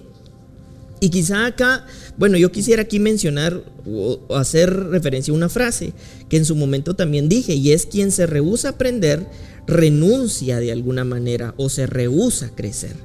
[1.00, 1.86] Y quizá acá,
[2.18, 5.92] bueno, yo quisiera aquí mencionar o hacer referencia a una frase
[6.28, 9.26] que en su momento también dije, y es quien se rehúsa a aprender,
[9.68, 12.96] renuncia de alguna manera o se rehúsa a crecer.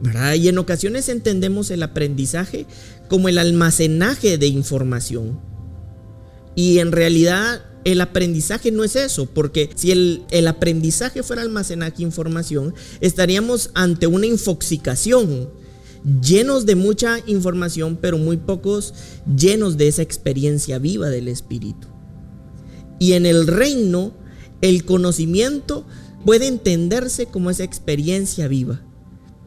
[0.00, 0.34] ¿verdad?
[0.34, 2.64] Y en ocasiones entendemos el aprendizaje
[3.08, 5.38] como el almacenaje de información.
[6.54, 11.98] Y en realidad el aprendizaje no es eso, porque si el, el, aprendizaje fuera almacenaje
[11.98, 15.50] de información, estaríamos ante una infoxicación
[16.22, 18.94] llenos de mucha información, pero muy pocos
[19.36, 21.88] llenos de esa experiencia viva del Espíritu.
[22.98, 24.12] Y en el reino,
[24.60, 25.86] el conocimiento
[26.24, 28.82] puede entenderse como esa experiencia viva.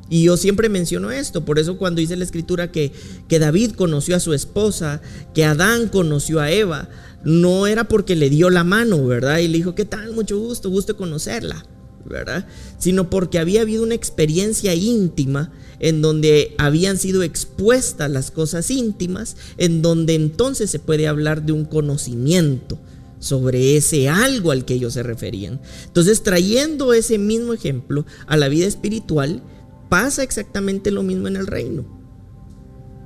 [0.09, 2.91] Y yo siempre menciono esto, por eso cuando dice la escritura que,
[3.27, 5.01] que David conoció a su esposa,
[5.33, 6.89] que Adán conoció a Eva,
[7.23, 9.39] no era porque le dio la mano, ¿verdad?
[9.39, 10.13] Y le dijo, ¿qué tal?
[10.13, 11.65] Mucho gusto, gusto conocerla,
[12.05, 12.45] ¿verdad?
[12.77, 15.51] Sino porque había habido una experiencia íntima
[15.83, 21.51] en donde habían sido expuestas las cosas íntimas, en donde entonces se puede hablar de
[21.51, 22.79] un conocimiento
[23.19, 25.59] sobre ese algo al que ellos se referían.
[25.85, 29.43] Entonces, trayendo ese mismo ejemplo a la vida espiritual,
[29.89, 31.85] pasa exactamente lo mismo en el reino.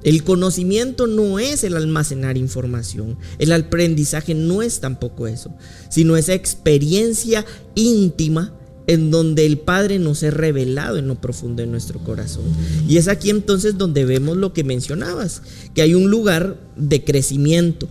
[0.03, 5.51] El conocimiento no es el almacenar información, el aprendizaje no es tampoco eso,
[5.89, 8.56] sino esa experiencia íntima
[8.87, 12.45] en donde el Padre nos ha revelado en lo profundo de nuestro corazón.
[12.87, 15.41] Y es aquí entonces donde vemos lo que mencionabas,
[15.75, 17.89] que hay un lugar de crecimiento,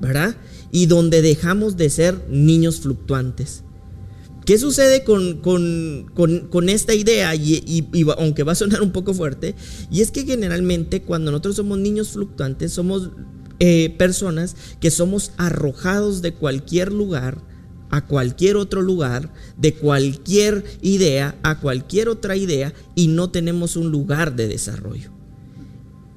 [0.00, 0.36] ¿verdad?
[0.70, 3.64] Y donde dejamos de ser niños fluctuantes.
[4.46, 7.34] ¿Qué sucede con, esta idea?
[7.34, 9.56] Y, aunque va a sonar un poco fuerte,
[9.90, 13.10] y es que generalmente cuando nosotros somos niños fluctuantes, somos
[13.58, 17.38] eh, personas que somos arrojados de cualquier lugar
[17.92, 23.92] a cualquier otro lugar, de cualquier idea a cualquier otra idea y no tenemos un
[23.92, 25.12] lugar de desarrollo.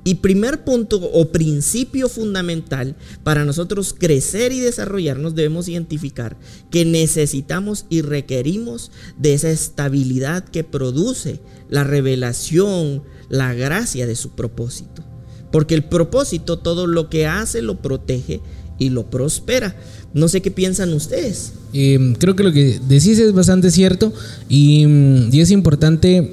[0.08, 6.38] Y primer punto o principio fundamental para nosotros crecer y desarrollarnos debemos identificar
[6.70, 14.36] que necesitamos y requerimos de esa estabilidad que produce la revelación, la gracia de su
[14.36, 15.04] propósito.
[15.52, 18.42] Porque el propósito todo lo que hace lo protege
[18.78, 19.76] y lo prospera.
[20.16, 21.52] No sé qué piensan ustedes.
[21.74, 24.14] Em, creo que lo que decís es bastante cierto
[24.48, 26.32] y, mm, y, es importante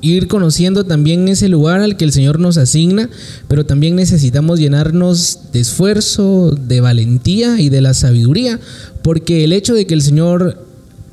[0.00, 3.08] ir conociendo también ese lugar al que el Señor nos asigna,
[3.46, 8.58] pero también necesitamos llenarnos de esfuerzo, de valentía y de la sabiduría,
[9.02, 10.58] porque el hecho de que el Señor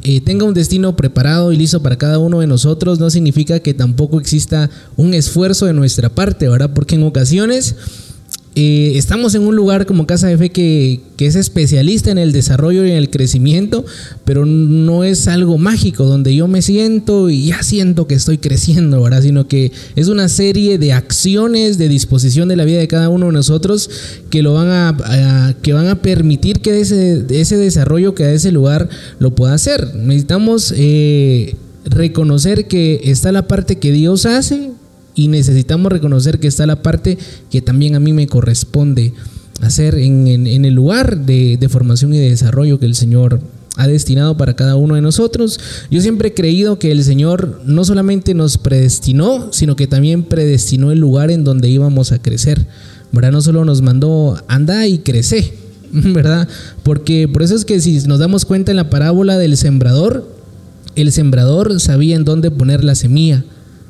[0.01, 3.75] eh, tenga un destino preparado y listo para cada uno de nosotros no significa que
[3.75, 6.71] tampoco exista un esfuerzo de nuestra parte, ¿verdad?
[6.73, 7.75] Porque en ocasiones
[8.61, 12.85] eh, estamos en un lugar como Casa Fe que, que, es especialista en el desarrollo
[12.85, 13.85] y en el crecimiento,
[14.25, 19.01] pero no es algo mágico donde yo me siento y ya siento que estoy creciendo,
[19.01, 19.21] ¿verdad?
[19.21, 23.27] Sino que es una serie de acciones, de disposición de la vida de cada uno
[23.27, 23.89] de nosotros
[24.29, 29.33] que lo van a, que van a permitir que ese, desarrollo, que ese lugar lo
[29.35, 29.95] pueda hacer.
[29.95, 34.71] Necesitamos eh, reconocer que está la parte que Dios hace
[35.15, 37.17] y necesitamos reconocer que está la parte
[37.49, 39.13] que también a mí me corresponde
[39.61, 43.41] hacer en, el lugar de, de, formación y de desarrollo que el Señor
[43.75, 45.59] ha destinado para cada uno de nosotros.
[45.89, 50.91] Yo siempre he creído que el Señor no solamente nos predestinó, sino que también predestinó
[50.91, 52.67] el lugar en donde íbamos a crecer.
[53.11, 53.31] ¿Verdad?
[53.31, 55.53] No solo nos mandó anda y crece,
[55.91, 56.47] ¿verdad?
[56.83, 60.27] Porque por eso es que si nos damos cuenta en la parábola del sembrador,
[60.95, 63.45] el sembrador sabía en dónde poner la semilla.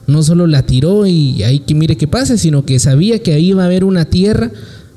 [0.10, 3.50] No solo la tiró y ahí que mire qué pasa, sino que sabía que ahí
[3.50, 4.52] iba a haber una tierra,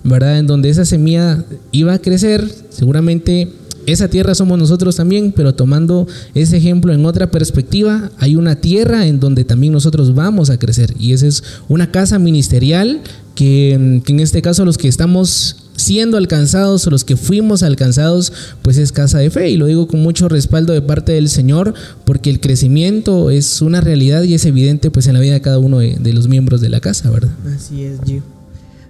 [0.05, 0.39] ¿verdad?
[0.39, 2.49] En donde esa semilla iba a crecer.
[2.71, 3.49] Seguramente
[3.87, 9.07] esa tierra somos nosotros también, pero tomando ese ejemplo en otra perspectiva, hay una tierra
[9.07, 10.95] en donde también nosotros vamos a crecer.
[10.99, 13.01] Y esa es una casa ministerial
[13.35, 18.79] que, que en este caso los que estamos siendo alcanzados los que fuimos alcanzados, pues
[18.79, 19.51] es casa de fe.
[19.51, 23.81] Y lo digo con mucho respaldo de parte del Señor, porque el crecimiento es una
[23.81, 26.69] realidad y es evidente pues en la vida de cada uno de, los miembros de
[26.69, 27.33] la casa, ¿verdad?
[27.55, 28.23] Así es, Gio.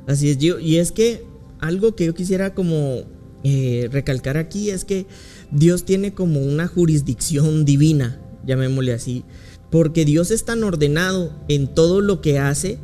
[0.06, 0.60] Así es, Gio.
[0.60, 1.24] Y es que
[1.60, 3.02] algo que yo quisiera como
[3.44, 5.06] eh, recalcar aquí es que
[5.50, 9.24] Dios tiene como una jurisdicción divina, llamémosle así,
[9.70, 12.78] porque Dios es tan ordenado en todo lo que hace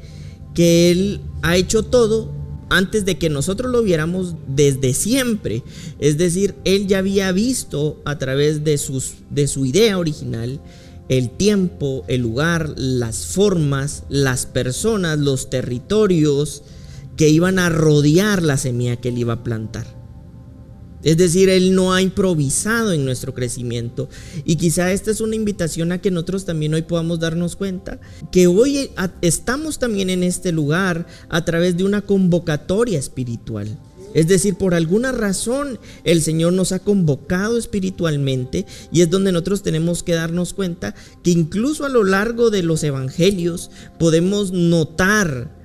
[0.55, 2.38] que Él ha hecho todo
[2.71, 5.63] antes de que nosotros lo viéramos desde siempre.
[5.99, 10.61] Es decir, él ya había visto a través de, sus, de su idea original
[11.09, 16.63] el tiempo, el lugar, las formas, las personas, los territorios
[17.17, 19.98] que iban a rodear la semilla que él iba a plantar.
[21.03, 24.09] Es decir, Él no ha improvisado en nuestro crecimiento.
[24.45, 28.01] Y quizá esta es una invitación a que nosotros también hoy podamos darnos cuenta
[28.33, 33.79] que hoy estamos también en este lugar a través de una convocatoria espiritual.
[34.15, 39.63] Es decir, por alguna razón el Señor nos ha convocado espiritualmente y es donde nosotros
[39.63, 45.58] tenemos que darnos cuenta que incluso a lo largo de los evangelios podemos notar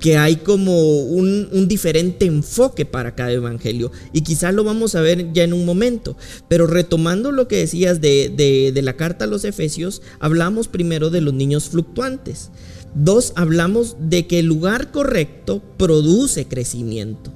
[0.00, 3.90] que hay como un, diferente enfoque para cada evangelio.
[4.12, 6.16] Y quizás lo vamos a ver ya en un momento.
[6.48, 8.30] Pero retomando lo que decías de,
[8.74, 12.50] de la carta a los Efesios, hablamos primero de los niños fluctuantes.
[12.94, 17.32] Dos, hablamos de que el lugar correcto produce crecimiento.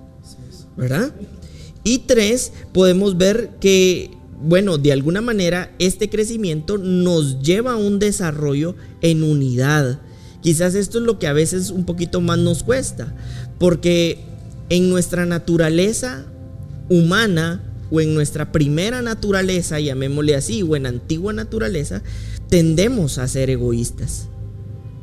[0.76, 1.12] ¿Verdad?
[1.82, 7.98] Y tres, podemos ver que, bueno, de alguna manera este crecimiento nos lleva a un
[7.98, 10.00] desarrollo en unidad
[10.48, 13.12] Quizás esto es lo que a veces un poquito más nos cuesta,
[13.58, 14.18] porque
[14.70, 16.24] en nuestra naturaleza
[16.88, 22.00] humana o en nuestra primera naturaleza, llamémosle así, o en antigua naturaleza,
[22.48, 24.28] tendemos a ser egoístas.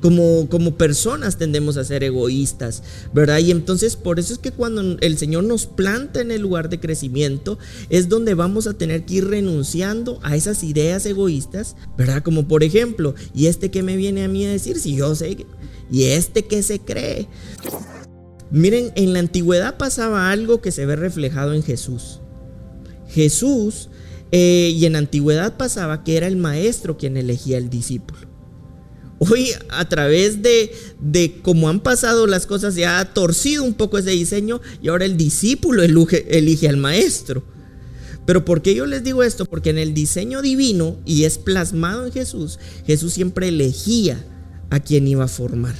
[0.01, 3.39] Como, como, personas tendemos a ser egoístas, ¿verdad?
[3.39, 6.79] Y entonces por eso es que cuando el Señor nos planta en el lugar de
[6.79, 7.57] crecimiento,
[7.89, 12.23] es donde vamos a tener que ir renunciando a esas ideas egoístas, ¿verdad?
[12.23, 15.45] Como por ejemplo, ¿y este que me viene a mí a decir si yo sé?
[15.91, 17.27] ¿Y este que se cree?
[18.51, 22.21] Miren, en la antigüedad pasaba algo que se ve reflejado en Jesús.
[23.07, 23.89] Jesús,
[24.31, 28.34] eh, y en la antigüedad pasaba que era el maestro quien elegía al discípulo.
[29.17, 33.97] Hoy a través de, de cómo han pasado las cosas se ha torcido un poco
[33.97, 37.43] ese diseño y ahora el discípulo elige, elige al maestro.
[38.25, 39.45] Pero ¿por qué yo les digo esto?
[39.45, 44.25] Porque en el diseño divino y es plasmado en Jesús, Jesús siempre elegía
[44.69, 45.75] a quien iba a formar.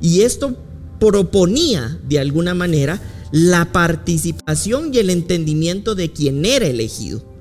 [0.00, 0.56] Y esto
[0.98, 7.33] proponía de alguna manera la participación y el entendimiento de quien era elegido.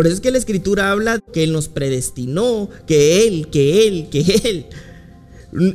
[0.00, 4.08] Por eso es que la escritura habla que Él nos predestinó, que Él, que Él,
[4.08, 4.66] que Él.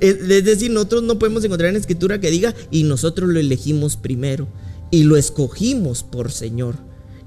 [0.02, 3.98] Es decir, nosotros no podemos encontrar en la escritura que diga, y nosotros lo elegimos
[3.98, 4.48] primero,
[4.90, 6.78] y lo escogimos por Señor,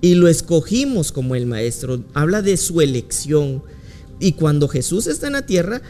[0.01, 2.03] y lo escogimos como el Maestro.
[2.15, 3.63] Habla de su elección.
[4.19, 5.83] Y cuando Jesús está en la tierra,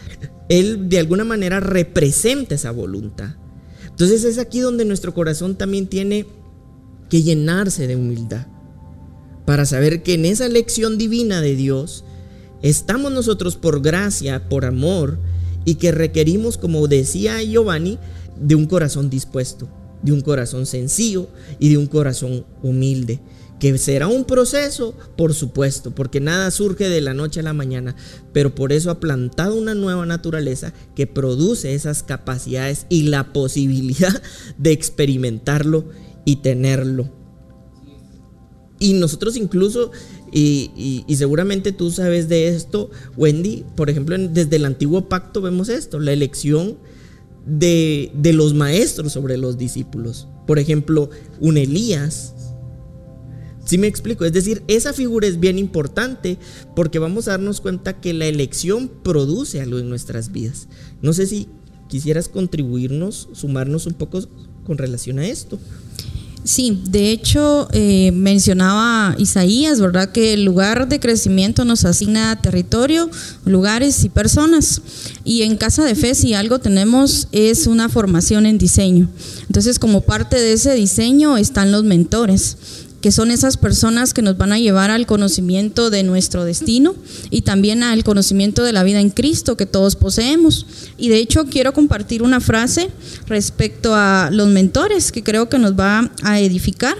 [0.51, 3.37] Él de alguna manera representa esa voluntad.
[3.89, 6.27] Entonces es aquí donde nuestro corazón también tiene
[7.09, 8.47] que llenarse de humildad
[9.49, 12.05] para saber que en esa lección divina de Dios
[12.61, 15.19] estamos nosotros por gracia, por amor,
[15.65, 17.99] y que requerimos, como decía Giovanni,
[18.39, 19.67] de un corazón dispuesto,
[20.03, 23.21] de un corazón sencillo y de un corazón humilde.
[23.59, 27.97] Que será un proceso, por supuesto, porque nada surge de la noche a la mañana,
[28.35, 34.23] pero por eso ha plantado una nueva naturaleza que produce esas capacidades y la posibilidad
[34.59, 35.87] de experimentarlo
[36.27, 37.18] y tenerlo.
[38.79, 39.91] Y nosotros incluso,
[40.33, 45.99] y, seguramente tú sabes de esto, Wendy, por ejemplo, desde el antiguo pacto vemos esto,
[45.99, 46.76] la elección
[47.45, 50.29] de, de los maestros sobre los discípulos.
[50.47, 51.11] Por ejemplo,
[51.41, 52.35] un Elías,
[53.68, 54.24] ¿Sí me explico?
[54.24, 56.39] Es decir, esa figura es bien importante
[56.74, 60.68] porque vamos a darnos cuenta que la elección produce algo en nuestras vidas.
[61.03, 61.49] No sé si
[61.87, 64.26] quisieras contribuirnos, sumarnos un poco
[64.64, 65.59] con relación a esto.
[66.45, 70.11] Sí, de hecho eh, mencionaba Isaías, ¿verdad?
[70.11, 73.11] Que el lugar de crecimiento nos asigna territorio,
[73.45, 74.80] lugares y personas.
[75.24, 79.09] Y en Casa de Fe si algo tenemos es una formación en diseño.
[79.47, 82.57] Entonces como parte de ese diseño están los mentores
[83.01, 86.95] que son esas personas que nos van a llevar al conocimiento de nuestro destino
[87.31, 90.67] y también al conocimiento de la vida en Cristo que todos poseemos.
[90.97, 92.91] Y de hecho quiero compartir una frase
[93.27, 96.97] respecto a los mentores que creo que nos va a edificar.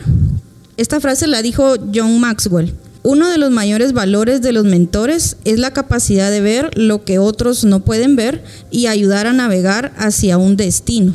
[0.77, 2.73] Esta frase la dijo John Maxwell.
[3.03, 7.19] Uno de los mayores valores de los mentores es la capacidad de ver lo que
[7.19, 11.15] otros no pueden ver y ayudar a navegar hacia un destino.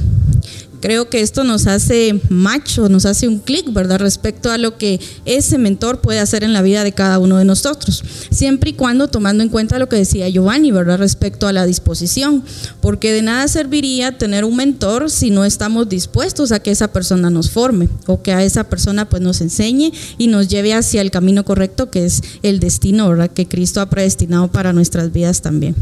[0.84, 4.00] Creo que esto nos hace match o nos hace un clic, ¿verdad?
[4.00, 7.46] Respecto a lo que ese mentor puede hacer en la vida de cada uno de
[7.46, 8.04] nosotros.
[8.32, 10.98] Siempre y cuando tomando en cuenta lo que decía Giovanni, ¿verdad?
[10.98, 12.44] Respecto a la disposición.
[12.82, 17.30] Porque de nada serviría tener un mentor si no estamos dispuestos a que esa persona
[17.30, 21.12] nos forme o que a esa persona pues nos enseñe y nos lleve hacia el
[21.12, 23.32] camino correcto que es el destino, ¿verdad?
[23.32, 25.76] Que Cristo ha predestinado para nuestras vidas también.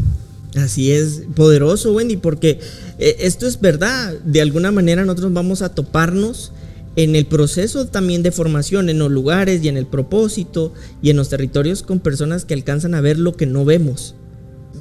[0.54, 2.60] Así es, poderoso, Wendy, porque
[2.98, 4.14] eh, esto es verdad.
[4.24, 6.52] De alguna manera nosotros vamos a toparnos
[6.96, 11.16] en el proceso también de formación, en los lugares y en el propósito y en
[11.16, 14.14] los territorios con personas que alcanzan a ver lo que no vemos.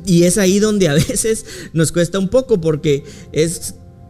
[0.05, 3.03] Y es ahí donde a veces nos cuesta un poco porque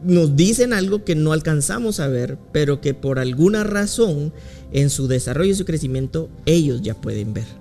[0.03, 4.33] nos dicen algo que no alcanzamos a ver, pero que por alguna razón
[4.71, 7.60] en su desarrollo y su crecimiento ellos ya pueden ver.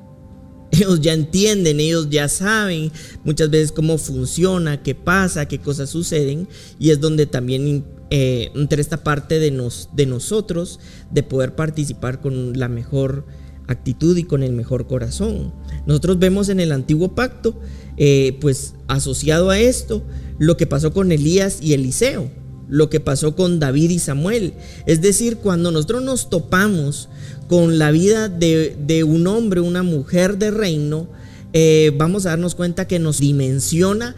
[0.72, 2.92] Ellos ya entienden, ellos ya saben
[3.24, 6.48] muchas veces cómo funciona, qué pasa, qué cosas suceden.
[6.78, 12.20] Y es donde también eh, entra esta parte de, nos, de nosotros de poder participar
[12.20, 13.26] con la mejor
[13.68, 15.52] actitud y con el mejor corazón.
[15.86, 17.58] Nosotros vemos en el antiguo pacto,
[17.96, 20.04] eh, pues asociado a esto,
[20.38, 22.30] lo que pasó con Elías y Eliseo,
[22.68, 24.54] lo que pasó con David y Samuel.
[24.86, 27.08] Es decir, cuando nosotros nos topamos
[27.50, 31.08] con la vida de, un hombre, una mujer de reino,
[31.52, 34.14] eh, vamos a darnos cuenta que nos dimensiona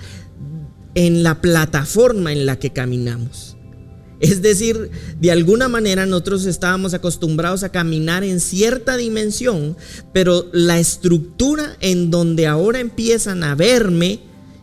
[0.94, 3.56] en la plataforma en la que caminamos.
[4.20, 9.78] Es decir, de alguna manera nosotros estábamos acostumbrados a caminar en cierta dimensión,
[10.12, 14.20] pero la estructura en donde ahora empiezan a verme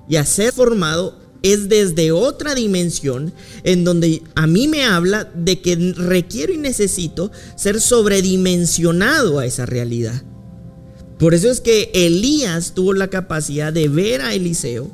[0.07, 3.33] y a ser formado es desde otra dimensión
[3.63, 9.65] en donde a mí me habla de que requiero y necesito ser sobredimensionado a esa
[9.65, 10.23] realidad.
[11.17, 14.89] Por eso es que Elías tuvo la capacidad de ver a Eliseo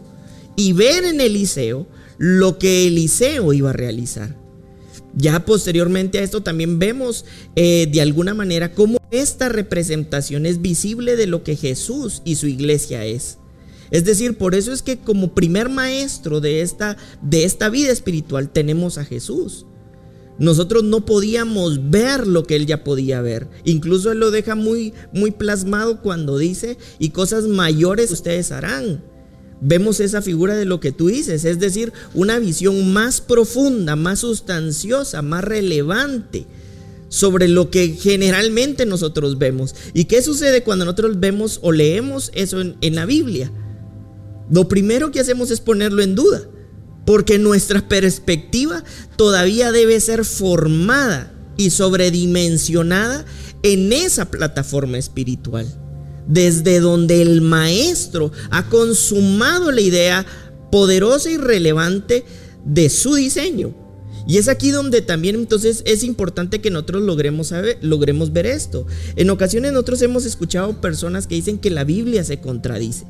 [0.55, 1.87] y ver en Eliseo
[2.17, 4.35] lo que Eliseo iba a realizar.
[5.15, 7.25] Ya posteriormente a esto también vemos
[7.55, 12.47] eh, de alguna manera cómo esta representación es visible de lo que Jesús y su
[12.47, 13.37] iglesia es.
[13.91, 18.49] Es decir, por eso es que como primer maestro de esta, de esta vida espiritual
[18.49, 19.65] tenemos a Jesús.
[20.37, 23.47] Nosotros no podíamos ver lo que él ya podía ver.
[23.63, 29.01] Incluso él lo deja muy, muy plasmado cuando dice, y cosas mayores ustedes harán.
[29.61, 34.19] Vemos esa figura de lo que tú dices, es decir, una visión más profunda, más
[34.19, 36.45] sustanciosa, más relevante
[37.07, 39.73] sobre lo que generalmente nosotros vemos.
[39.93, 43.49] ¿Y qué sucede cuando nosotros vemos o leemos eso en, en la Biblia?
[44.49, 46.41] Lo primero que hacemos es ponerlo en duda,
[47.05, 48.83] porque nuestra perspectiva
[49.15, 53.25] todavía debe ser formada y sobredimensionada
[53.63, 55.65] en esa plataforma espiritual,
[56.27, 60.25] desde donde el maestro ha consumado la idea
[60.71, 62.25] poderosa y relevante
[62.65, 63.73] de su diseño.
[64.27, 68.87] Y es aquí donde también entonces es importante que nosotros logremos, saber, logremos ver esto.
[69.15, 73.05] En ocasiones nosotros hemos escuchado personas que dicen que la Biblia se contradice.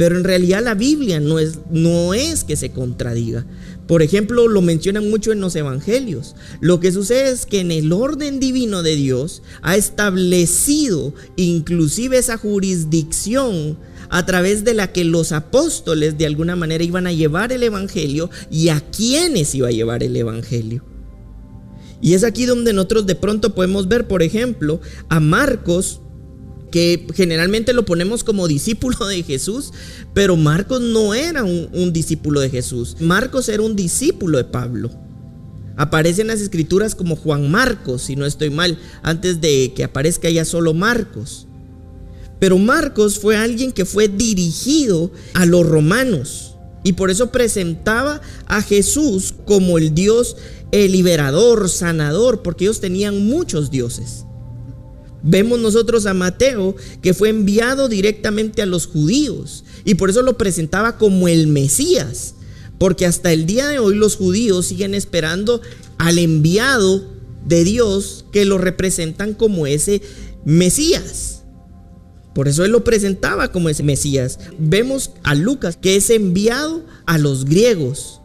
[0.00, 3.44] Pero en realidad la Biblia no es, no es que se contradiga.
[3.86, 6.36] Por ejemplo, lo mencionan mucho en los evangelios.
[6.62, 12.38] Lo que sucede es que en el orden divino de Dios ha establecido inclusive esa
[12.38, 13.76] jurisdicción
[14.08, 18.30] a través de la que los apóstoles de alguna manera iban a llevar el evangelio
[18.50, 20.82] y a quienes iba a llevar el evangelio.
[22.00, 24.80] Y es aquí donde nosotros de pronto podemos ver, por ejemplo,
[25.10, 26.00] a Marcos,
[26.70, 29.72] que generalmente lo ponemos como discípulo de Jesús,
[30.14, 32.96] pero Marcos no era un, discípulo de Jesús.
[33.00, 34.90] Marcos era un discípulo de Pablo.
[35.76, 40.28] Aparece en las escrituras como Juan Marcos, si no estoy mal, antes de que aparezca
[40.28, 41.46] ya solo Marcos.
[42.38, 48.62] Pero Marcos fue alguien que fue dirigido a los romanos y por eso presentaba a
[48.62, 50.36] Jesús como el Dios
[50.72, 54.24] el liberador, sanador, porque ellos tenían muchos dioses.
[55.22, 60.38] Vemos nosotros a Mateo que fue enviado directamente a los judíos y por eso lo
[60.38, 62.34] presentaba como el Mesías,
[62.78, 65.60] porque hasta el día de hoy los judíos siguen esperando
[65.98, 67.04] al enviado
[67.46, 70.02] de Dios que lo representan como ese
[70.44, 71.42] Mesías.
[72.34, 74.38] Por eso él lo presentaba como ese Mesías.
[74.58, 78.19] Vemos a Lucas que es enviado a los griegos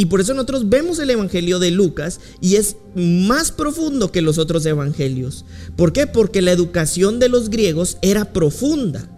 [0.00, 4.38] y por eso nosotros vemos el Evangelio de Lucas y es más profundo que los
[4.38, 5.44] otros evangelios.
[5.76, 6.06] ¿Por qué?
[6.06, 9.10] Porque la educación de los griegos era profunda.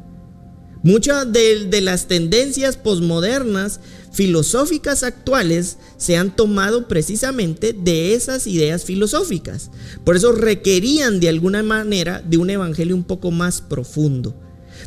[0.82, 3.78] Muchas de, las tendencias posmodernas
[4.10, 9.70] filosóficas actuales se han tomado precisamente de esas ideas filosóficas.
[10.02, 14.34] Por eso requerían de alguna manera de un evangelio un poco más profundo.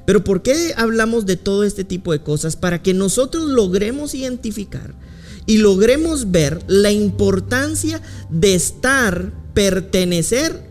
[0.06, 2.58] Pero ¿por qué hablamos de todo este tipo de cosas?
[2.58, 4.94] Para que nosotros logremos identificar
[5.46, 10.70] y logremos ver la importancia de estar, pertenecer,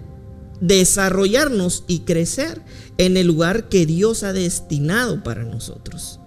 [0.60, 2.62] desarrollarnos y crecer
[2.98, 6.20] en el lugar que Dios ha destinado para nosotros.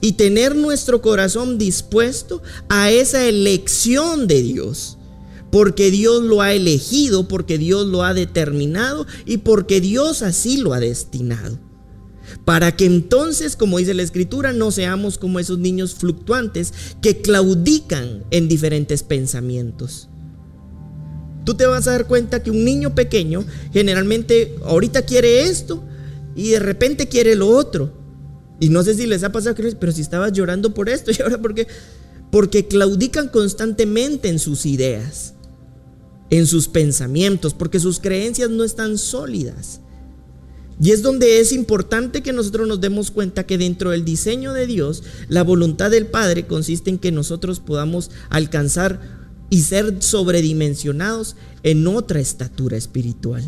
[0.00, 4.98] Y tener nuestro corazón dispuesto a esa elección de Dios.
[5.50, 10.74] Porque Dios lo ha elegido, porque Dios lo ha determinado y porque Dios así lo
[10.74, 11.58] ha destinado
[12.44, 18.24] para que entonces, como dice la escritura, no seamos como esos niños fluctuantes que claudican
[18.30, 20.08] en diferentes pensamientos.
[21.44, 25.84] Tú te vas a dar cuenta que un niño pequeño generalmente ahorita quiere esto
[26.34, 27.92] y de repente quiere lo otro.
[28.60, 31.40] Y no sé si les ha pasado, pero si estabas llorando por esto y ahora
[31.40, 31.66] por qué?
[32.30, 35.34] Porque claudican constantemente en sus ideas,
[36.30, 39.80] en sus pensamientos, porque sus creencias no están sólidas.
[40.80, 44.66] Y es donde es importante que nosotros nos demos cuenta que dentro del diseño de
[44.66, 51.86] Dios, la voluntad del Padre consiste en que nosotros podamos alcanzar y ser sobredimensionados en
[51.86, 53.44] otra estatura espiritual.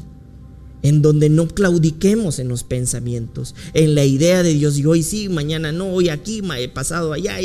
[0.82, 5.28] En donde no claudiquemos en los pensamientos, en la idea de Dios, y hoy sí,
[5.28, 7.38] mañana no, hoy aquí, he pasado allá,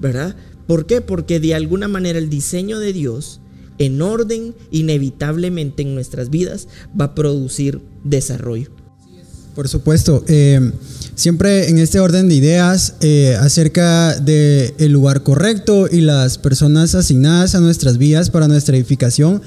[0.00, 0.34] ¿verdad?
[0.66, 1.02] ¿Por qué?
[1.02, 3.40] Porque de alguna manera el diseño de Dios,
[3.76, 8.73] en orden, inevitablemente en nuestras vidas, va a producir desarrollo.
[9.54, 10.24] Por supuesto.
[10.26, 10.72] Eh,
[11.14, 16.94] siempre en este orden de ideas eh, acerca del el lugar correcto y las personas
[16.94, 19.42] asignadas a nuestras vidas para nuestra edificación.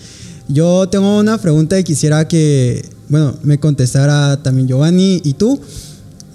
[0.47, 5.59] Yo tengo una pregunta y quisiera que, bueno, me contestara también Giovanni y tú.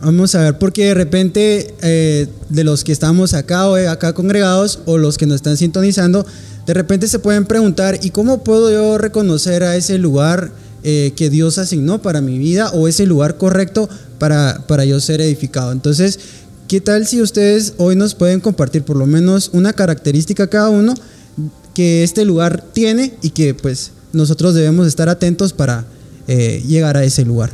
[0.03, 4.81] Vamos a ver, porque de repente eh, de los que estamos acá o acá congregados
[4.85, 6.27] o los que nos están sintonizando,
[6.67, 10.53] de repente se pueden preguntar, ¿y cómo puedo yo reconocer a ese lugar?
[10.85, 15.21] Eh, que Dios asignó para mi vida o ese lugar correcto para, para yo ser
[15.21, 15.71] edificado.
[15.71, 16.19] Entonces,
[16.67, 20.95] ¿qué tal si ustedes hoy nos pueden compartir por lo menos una característica cada uno
[21.73, 25.87] que este lugar tiene y que pues nosotros debemos estar atentos para
[26.27, 27.51] eh, llegar a ese lugar?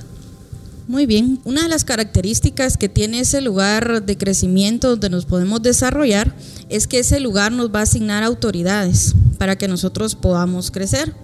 [0.86, 5.60] Muy bien, una de las características que tiene ese lugar de crecimiento donde nos podemos
[5.60, 6.34] desarrollar
[6.70, 11.14] es que ese lugar nos va a asignar autoridades para que nosotros podamos crecer.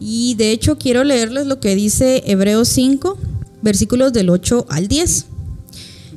[0.00, 3.18] Y de hecho quiero leerles lo que dice Hebreos 5,
[3.60, 5.26] versículos del 8 al 10.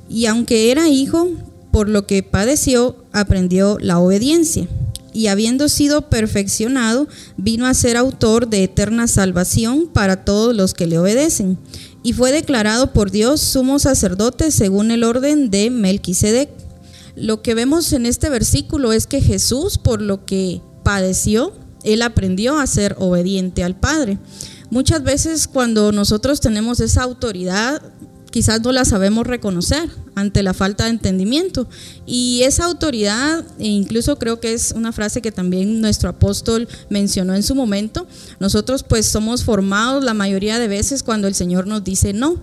[0.10, 1.30] Y aunque era hijo,
[1.72, 4.68] por lo que padeció, aprendió la obediencia.
[5.12, 10.88] Y habiendo sido perfeccionado, vino a ser autor de eterna salvación para todos los que
[10.88, 11.58] le obedecen.
[12.04, 16.50] Y fue declarado por Dios sumo sacerdote según el orden de Melquisedec.
[17.16, 21.54] Lo que vemos en este versículo es que Jesús, por lo que padeció,
[21.84, 24.18] él aprendió a ser obediente al Padre.
[24.70, 27.82] Muchas veces cuando nosotros tenemos esa autoridad,
[28.32, 31.68] quizás no la sabemos reconocer ante la falta de entendimiento.
[32.08, 37.36] Y esa autoridad, e incluso creo que es una frase que también nuestro apóstol mencionó
[37.36, 38.08] en su momento,
[38.40, 42.38] nosotros pues somos formados la mayoría de veces cuando el Señor nos dice no.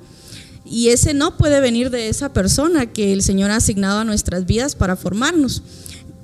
[0.64, 4.46] Y ese no puede venir de esa persona que el Señor ha asignado a nuestras
[4.46, 5.62] vidas para formarnos.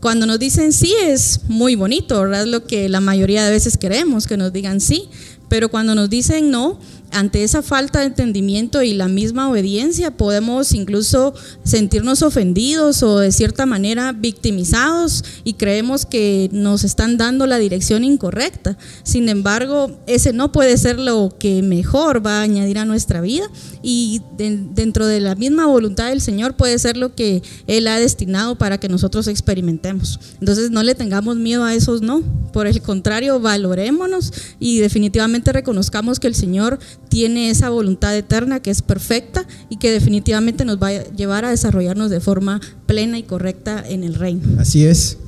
[0.01, 2.47] Cuando nos dicen sí es muy bonito, ¿verdad?
[2.47, 5.09] Lo que la mayoría de veces queremos, que nos digan sí,
[5.49, 6.79] pero cuando nos dicen no,
[7.17, 11.33] ante esa falta de entendimiento y la misma obediencia podemos incluso
[11.65, 18.05] sentirnos ofendidos o de cierta manera victimizados y creemos que nos están dando la dirección
[18.05, 18.77] incorrecta.
[19.03, 23.51] Sin embargo, ese no puede ser lo que mejor va a añadir a nuestra vida
[23.83, 28.57] y dentro de la misma voluntad del Señor puede ser lo que Él ha destinado
[28.59, 30.21] para que nosotros experimentemos.
[30.39, 36.21] Entonces no le tengamos miedo a esos no, por el contrario, valorémonos y definitivamente reconozcamos
[36.21, 36.79] que el Señor
[37.09, 41.51] tiene esa voluntad eterna que es perfecta y que definitivamente nos va a llevar a
[41.51, 44.61] desarrollarnos de forma plena y correcta en el reino.
[44.61, 45.19] Así es.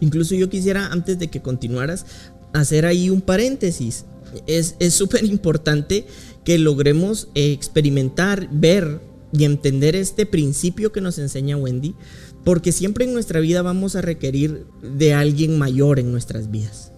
[0.00, 2.06] Incluso yo quisiera, antes de que continuaras,
[2.52, 4.04] hacer ahí un paréntesis.
[4.46, 6.06] Es súper importante
[6.44, 9.00] que logremos experimentar, ver
[9.32, 11.94] y entender este principio que nos enseña Wendy,
[12.44, 16.91] porque siempre en nuestra vida vamos a requerir de alguien mayor en nuestras vidas.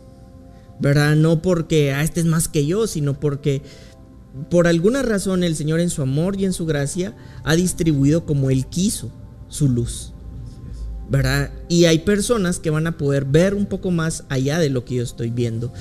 [0.80, 1.16] ¿Verdad?
[1.16, 3.62] No porque ah, este es más que yo, sino porque
[4.50, 8.50] por alguna razón el Señor en su amor y en su gracia ha distribuido como
[8.50, 9.12] Él quiso
[9.48, 10.14] su luz.
[11.08, 11.50] ¿verdad?
[11.68, 14.96] Y hay personas que van a poder ver un poco más allá de lo que
[14.96, 15.72] yo estoy viendo.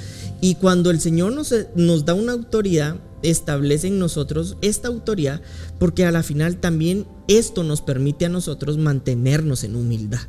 [0.41, 5.41] Y cuando el Señor nos, nos da una autoridad, establece en nosotros esta autoridad,
[5.79, 10.21] porque a la final también esto nos permite a nosotros mantenernos en humildad.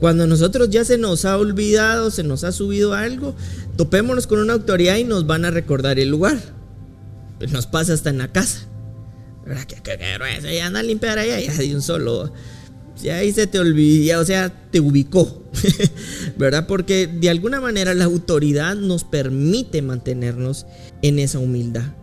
[0.00, 3.34] Cuando nosotros ya se nos ha olvidado, se nos ha subido algo,
[3.76, 6.38] topémonos con una autoridad y nos van a recordar el lugar.
[7.38, 8.66] Pues nos pasa hasta en la casa.
[9.44, 9.64] ¿Verdad?
[9.64, 12.32] Que, que, ya anda a limpiar allá, ya de un solo
[13.02, 15.42] ya ahí se te olvidó, o sea, te ubicó,
[16.36, 16.66] ¿verdad?
[16.66, 20.66] Porque de alguna manera la autoridad nos permite mantenernos
[21.02, 21.94] en esa humildad,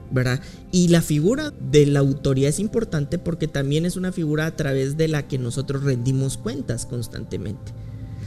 [0.71, 4.97] Y la figura de la autoridad es importante porque también es una figura a través
[4.97, 7.71] de la que nosotros rendimos cuentas constantemente.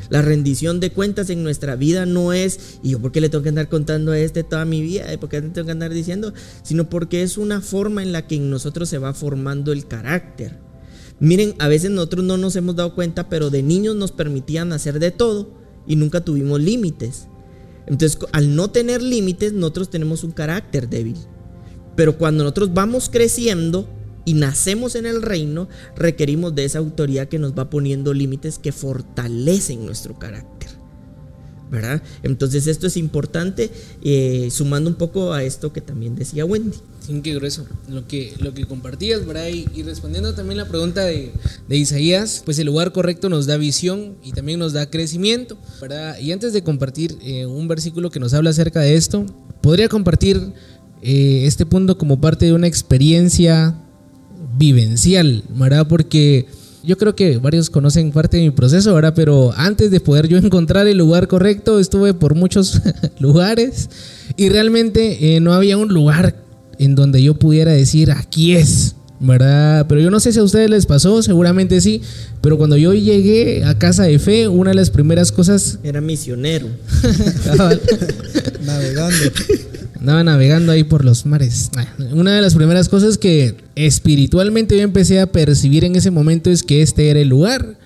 [0.09, 3.43] La rendición de cuentas en nuestra vida no es, ¿y yo por qué le tengo
[3.43, 5.07] que andar contando a este toda mi vida?
[5.19, 6.33] ¿Por qué le tengo que andar diciendo?
[6.63, 10.67] Sino porque es una forma en la que en nosotros se va formando el carácter
[11.19, 14.99] Miren, a veces nosotros no nos hemos dado cuenta, pero de niños nos permitían hacer
[14.99, 15.51] de todo
[15.87, 17.27] y nunca tuvimos límites.
[17.87, 21.17] Entonces, al no tener límites, nosotros tenemos un carácter débil.
[21.97, 23.89] Pero cuando nosotros vamos creciendo
[24.25, 28.73] y nacemos en el reino, requerimos de esa autoridad que nos va poniendo límites que
[28.73, 30.57] fortalecen nuestro carácter.
[31.71, 32.03] ¿verdad?
[32.23, 33.71] Entonces esto es importante,
[34.03, 36.77] eh, sumando un poco a esto que también decía Wendy.
[37.01, 39.49] Sí, qué grueso lo que, lo que compartías, ¿verdad?
[39.49, 41.33] Y, respondiendo también la pregunta de,
[41.69, 46.19] Isaías, pues el lugar correcto nos da visión y también nos da crecimiento, ¿verdad?
[46.19, 49.25] Y antes de compartir eh, un versículo que nos habla acerca de esto,
[49.61, 50.53] podría compartir
[51.03, 53.75] eh, este punto como parte de una experiencia
[54.59, 55.87] vivencial, ¿verdad?
[55.89, 56.47] Porque
[56.83, 59.13] yo creo que varios conocen parte de mi proceso, ¿verdad?
[59.15, 62.81] Pero antes de poder yo encontrar el lugar correcto, estuve por muchos
[63.19, 63.91] lugares
[64.37, 66.37] y realmente eh, no había un lugar
[66.79, 69.87] en donde yo pudiera decir, aquí es, ¿verdad?
[69.89, 72.03] Pero yo no sé si a ustedes les pasó, seguramente sí,
[72.41, 75.79] pero cuando yo llegué a Casa de Fe, una de las primeras cosas...
[75.83, 76.69] Era misionero.
[78.65, 79.17] Navegando.
[79.99, 81.71] Andaba navegando ahí por los mares.
[82.13, 86.63] Una de las primeras cosas que espiritualmente yo empecé a percibir en ese momento es
[86.63, 87.79] que este era el lugar.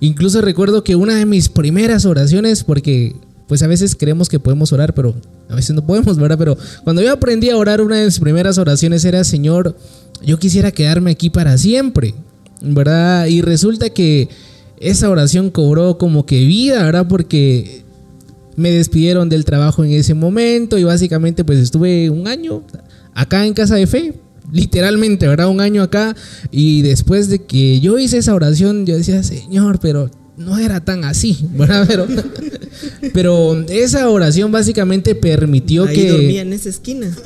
[0.00, 4.72] Incluso recuerdo que una de mis primeras oraciones, porque pues a veces creemos que podemos
[4.72, 5.14] orar, pero
[5.48, 6.38] a veces no podemos, ¿verdad?
[6.38, 9.76] Pero cuando yo aprendí a orar, una de mis primeras oraciones era, Señor,
[10.24, 12.14] yo quisiera quedarme aquí para siempre,
[12.60, 13.26] ¿verdad?
[13.26, 14.28] Y resulta que
[14.78, 17.06] esa oración cobró como que vida, ¿verdad?
[17.08, 17.83] Porque
[18.56, 22.62] me despidieron del trabajo en ese momento y básicamente pues estuve un año
[23.14, 24.14] acá en Casa de Fe,
[24.52, 25.48] literalmente, ¿verdad?
[25.48, 26.14] Un año acá
[26.50, 31.04] y después de que yo hice esa oración yo decía, Señor, pero no era tan
[31.04, 31.84] así, ¿verdad?
[31.86, 32.06] Pero,
[33.12, 36.10] pero esa oración básicamente permitió Ahí que...
[36.10, 37.08] dormía en esa esquina.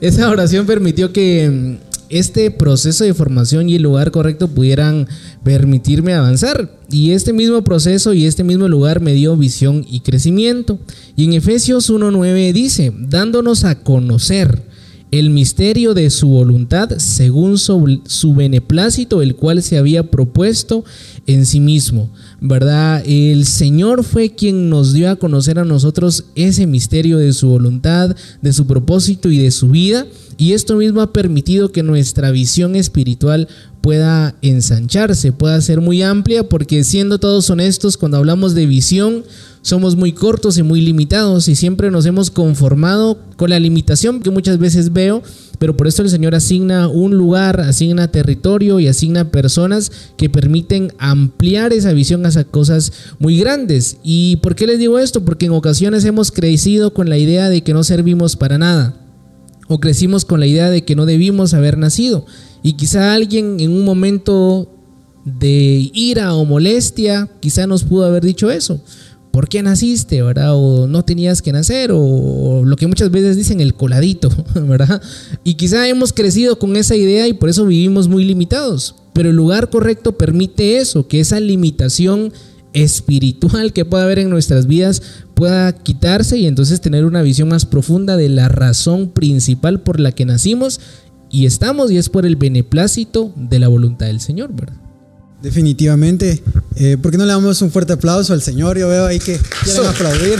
[0.00, 1.78] esa oración permitió que
[2.08, 5.08] este proceso de formación y el lugar correcto pudieran
[5.42, 6.70] permitirme avanzar.
[6.90, 10.78] Y este mismo proceso y este mismo lugar me dio visión y crecimiento.
[11.16, 14.62] Y en Efesios 1.9 dice, dándonos a conocer
[15.10, 20.84] el misterio de su voluntad según su, beneplácito, el cual se había propuesto
[21.26, 22.10] en sí mismo.
[22.40, 23.02] ¿Verdad?
[23.06, 28.14] El Señor fue quien nos dio a conocer a nosotros ese misterio de su voluntad,
[28.42, 30.06] de su propósito y de su vida
[30.38, 33.48] y esto mismo ha permitido que nuestra visión espiritual
[33.80, 39.24] pueda ensancharse, pueda ser muy amplia, porque siendo todos honestos, cuando hablamos de visión,
[39.66, 44.30] somos muy cortos y muy limitados y siempre nos hemos conformado con la limitación que
[44.30, 45.22] muchas veces veo,
[45.58, 50.92] pero por eso el Señor asigna un lugar, asigna territorio y asigna personas que permiten
[50.98, 53.98] ampliar esa visión pongas a cosas muy grandes.
[54.02, 55.24] ¿Y por qué les digo esto?
[55.24, 58.96] Porque en ocasiones hemos crecido con la idea de que no servimos para nada.
[59.68, 62.24] O crecimos con la idea de que no debimos haber nacido.
[62.62, 64.72] Y quizá alguien en un momento
[65.24, 68.80] de ira o molestia, quizá nos pudo haber dicho eso.
[69.36, 70.52] ¿Por qué naciste, verdad?
[70.54, 75.02] O no tenías que nacer, o, lo que muchas veces dicen el coladito, ¿verdad?
[75.44, 78.94] Y quizá hemos crecido con esa idea y por eso vivimos muy limitados.
[79.12, 82.32] Pero el lugar correcto permite eso, que esa limitación
[82.72, 85.02] espiritual que pueda haber en nuestras vidas
[85.34, 90.12] pueda quitarse y entonces tener una visión más profunda de la razón principal por la
[90.12, 90.80] que nacimos
[91.30, 94.85] y estamos y es por el beneplácito de la voluntad del Señor, ¿verdad?
[95.42, 96.42] Definitivamente.
[96.76, 98.78] Eh, ¿Por qué no le damos un fuerte aplauso al Señor?
[98.78, 100.38] Yo veo ahí que quieren aplaudir.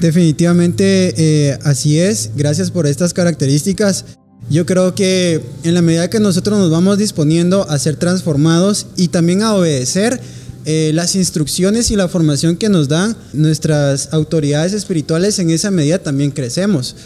[0.00, 2.30] Definitivamente eh, así es.
[2.34, 4.04] Gracias por estas características.
[4.50, 9.08] Yo creo que en la medida que nosotros nos vamos disponiendo a ser transformados y
[9.08, 10.20] también a obedecer
[10.64, 15.98] eh, las instrucciones y la formación que nos dan nuestras autoridades espirituales, en esa medida
[15.98, 16.96] también crecemos.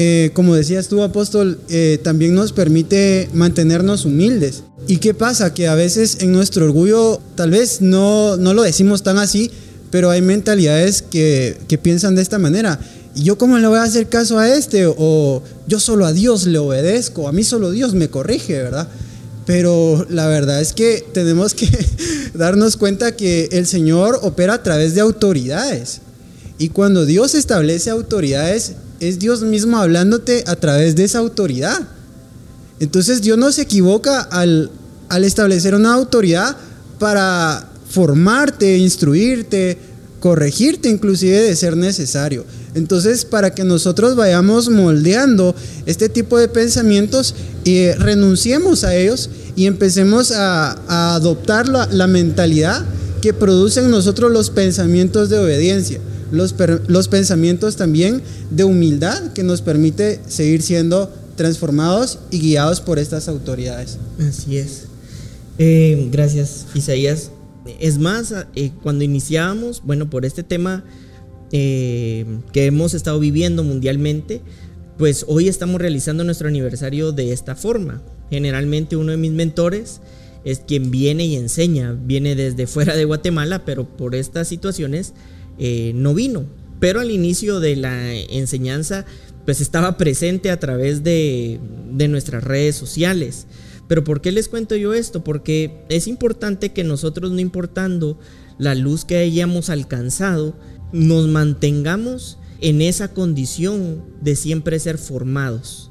[0.00, 4.62] Eh, como decías tú, apóstol, eh, también nos permite mantenernos humildes.
[4.86, 5.52] ¿Y qué pasa?
[5.52, 9.50] Que a veces en nuestro orgullo, tal vez no, no lo decimos tan así,
[9.90, 12.78] pero hay mentalidades que, que piensan de esta manera.
[13.16, 14.84] ¿Y yo cómo le voy a hacer caso a este?
[14.86, 18.86] O yo solo a Dios le obedezco, a mí solo Dios me corrige, ¿verdad?
[19.46, 21.68] Pero la verdad es que tenemos que
[22.34, 26.02] darnos cuenta que el Señor opera a través de autoridades.
[26.58, 31.78] Y cuando Dios establece autoridades, es Dios mismo hablándote a través de esa autoridad.
[32.80, 34.70] Entonces Dios no se equivoca al,
[35.08, 36.56] al establecer una autoridad
[36.98, 39.78] para formarte, instruirte,
[40.20, 42.44] corregirte inclusive de ser necesario.
[42.74, 45.54] Entonces, para que nosotros vayamos moldeando
[45.86, 47.34] este tipo de pensamientos
[47.64, 52.84] y renunciemos a ellos y empecemos a, adoptar la, la, mentalidad
[53.22, 56.00] que producen nosotros los pensamientos de obediencia
[56.30, 56.54] los,
[56.86, 63.28] los pensamientos también de humildad que nos permite seguir siendo transformados y guiados por estas
[63.28, 63.98] autoridades.
[64.18, 64.84] Así es.
[65.58, 67.30] Eh, gracias, Isaías.
[67.80, 70.84] Es más, eh, cuando iniciábamos, bueno, por este tema
[71.52, 74.40] eh, que hemos estado viviendo mundialmente,
[74.98, 78.02] pues hoy estamos realizando nuestro aniversario de esta forma.
[78.30, 80.00] Generalmente uno de mis mentores
[80.44, 85.12] es quien viene y enseña, viene desde fuera de Guatemala, pero por estas situaciones
[85.58, 86.46] eh, no vino.
[86.80, 89.04] Pero al inicio de la enseñanza,
[89.44, 91.58] pues estaba presente a través de,
[91.90, 93.46] de nuestras redes sociales.
[93.88, 95.24] Pero ¿por qué les cuento yo esto?
[95.24, 98.18] Porque es importante que nosotros, no importando
[98.58, 100.54] la luz que hayamos alcanzado,
[100.92, 105.87] nos mantengamos en esa condición de siempre ser formados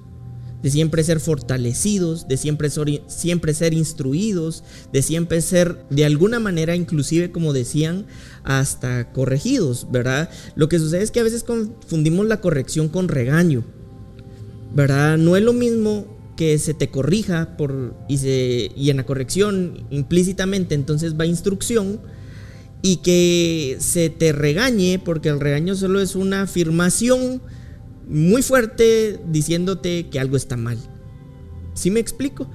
[0.61, 2.69] de siempre ser fortalecidos, de siempre,
[3.07, 8.05] siempre ser instruidos, de siempre ser de alguna manera, inclusive como decían,
[8.43, 10.29] hasta corregidos, ¿verdad?
[10.55, 13.63] Lo que sucede es que a veces confundimos la corrección con regaño,
[14.73, 15.17] ¿verdad?
[15.17, 17.55] No es lo mismo que se te corrija
[18.07, 21.99] y, se, y en la corrección implícitamente entonces va instrucción
[22.81, 27.41] y que se te regañe porque el regaño solo es una afirmación
[28.07, 30.77] muy fuerte diciéndote que algo está mal.
[31.73, 32.49] ¿Sí me explico?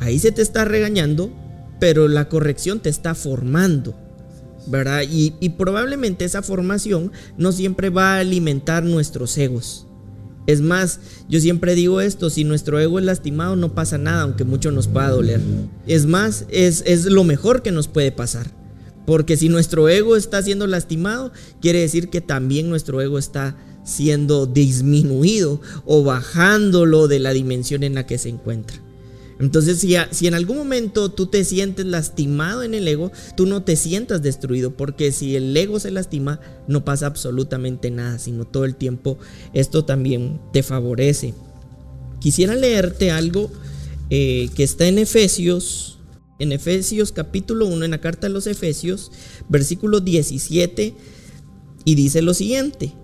[0.00, 1.32] Ahí se te está regañando,
[1.80, 3.94] pero la corrección te está formando.
[4.66, 5.02] ¿Verdad?
[5.10, 9.86] Y, y probablemente esa formación no siempre va a alimentar nuestros egos.
[10.46, 14.44] Es más, yo siempre digo esto, si nuestro ego es lastimado no pasa nada, aunque
[14.44, 15.40] mucho nos pueda doler.
[15.86, 18.50] Es más, es, es, lo mejor que nos puede pasar.
[19.06, 24.46] Porque si nuestro ego está siendo lastimado, quiere decir que también nuestro ego está siendo
[24.46, 28.80] disminuido o bajándolo de la dimensión en la que se encuentra.
[29.40, 33.64] Entonces, si, si, en algún momento tú te sientes lastimado en el ego, tú no
[33.64, 38.64] te sientas destruido, porque si el ego se lastima, no pasa absolutamente nada, sino todo
[38.64, 39.18] el tiempo
[39.52, 41.34] esto también te favorece.
[42.20, 43.50] Quisiera leerte algo
[44.10, 45.98] eh, que está en Efesios,
[46.38, 49.10] en Efesios capítulo 1, en la carta de los Efesios,
[49.48, 50.94] versículo 17,
[51.84, 52.94] y dice lo siguiente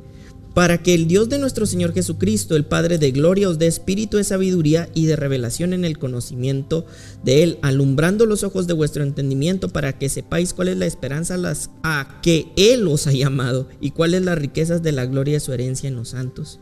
[0.59, 4.17] para que el Dios de nuestro Señor Jesucristo, el Padre de gloria, os dé espíritu
[4.17, 6.85] de sabiduría y de revelación en el conocimiento
[7.23, 11.37] de Él, alumbrando los ojos de vuestro entendimiento para que sepáis cuál es la esperanza
[11.85, 15.53] a que Él os ha llamado y cuáles las riquezas de la gloria de su
[15.53, 16.59] herencia en los santos.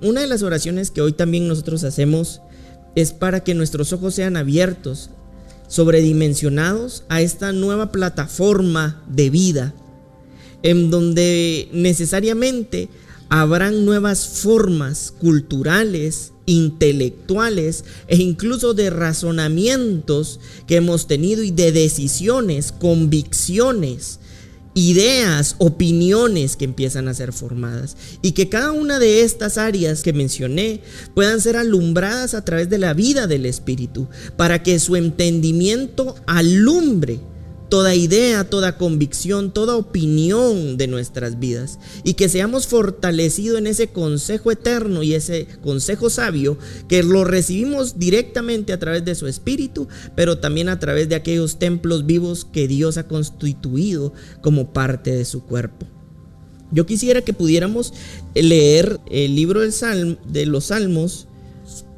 [0.00, 2.40] Una de las oraciones que hoy también nosotros hacemos
[2.94, 5.10] es para que nuestros ojos sean abiertos,
[5.66, 9.74] sobredimensionados a esta nueva plataforma de vida,
[10.62, 12.88] en donde necesariamente
[13.28, 22.72] habrán nuevas formas culturales intelectuales e incluso de razonamientos que hemos tenido y de decisiones,
[22.72, 24.18] convicciones,
[24.72, 27.96] ideas, opiniones que empiezan a ser formadas.
[28.22, 30.80] Y que cada una de estas áreas que mencioné
[31.14, 37.20] puedan ser alumbradas a través de la vida del Espíritu, para que su entendimiento alumbre
[37.68, 43.88] toda idea, toda convicción, toda opinión de nuestras vidas y que seamos fortalecidos en ese
[43.88, 46.58] consejo eterno y ese consejo sabio
[46.88, 51.58] que lo recibimos directamente a través de su espíritu, pero también a través de aquellos
[51.58, 55.86] templos vivos que Dios ha constituido como parte de su cuerpo.
[56.70, 57.94] Yo quisiera que pudiéramos
[58.34, 61.26] leer el libro del de los Salmos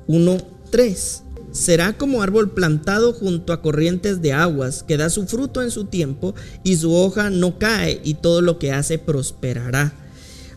[0.07, 5.71] 1.3 será como árbol plantado junto a corrientes de aguas, que da su fruto en
[5.71, 6.35] su tiempo
[6.65, 9.93] y su hoja no cae y todo lo que hace prosperará.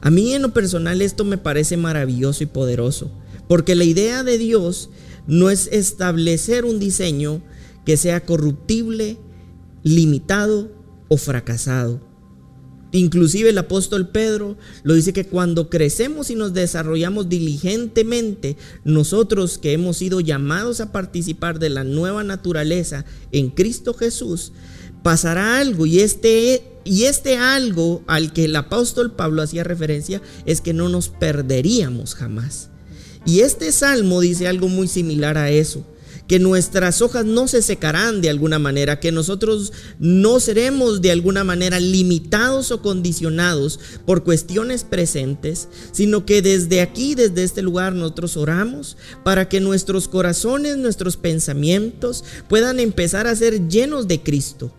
[0.01, 3.11] A mí en lo personal esto me parece maravilloso y poderoso,
[3.47, 4.89] porque la idea de Dios
[5.27, 7.41] no es establecer un diseño
[7.85, 9.17] que sea corruptible,
[9.83, 10.71] limitado
[11.07, 12.12] o fracasado
[12.93, 19.73] Inclusive el apóstol Pedro lo dice que cuando crecemos y nos desarrollamos diligentemente, nosotros que
[19.73, 24.51] hemos sido llamados a participar de la nueva naturaleza en Cristo Jesús,
[25.01, 30.61] pasará algo y este y este algo al que el apóstol Pablo hacía referencia es
[30.61, 32.69] que no nos perderíamos jamás.
[33.25, 35.83] Y este salmo dice algo muy similar a eso
[36.27, 41.43] que nuestras hojas no se secarán de alguna manera, que nosotros no seremos de alguna
[41.43, 48.37] manera limitados o condicionados por cuestiones presentes, sino que desde aquí, desde este lugar, nosotros
[48.37, 54.71] oramos para que nuestros corazones, nuestros pensamientos puedan empezar a ser llenos de Cristo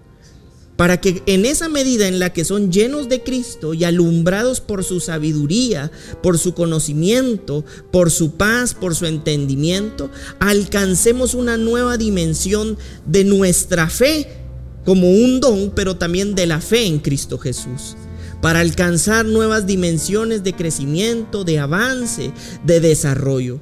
[0.76, 4.84] para que en esa medida en la que son llenos de Cristo y alumbrados por
[4.84, 10.10] su sabiduría, por su conocimiento, por su paz, por su entendimiento,
[10.40, 14.28] alcancemos una nueva dimensión de nuestra fe
[14.84, 17.96] como un don, pero también de la fe en Cristo Jesús
[18.44, 22.30] para alcanzar nuevas dimensiones de crecimiento, de avance,
[22.62, 23.58] de desarrollo.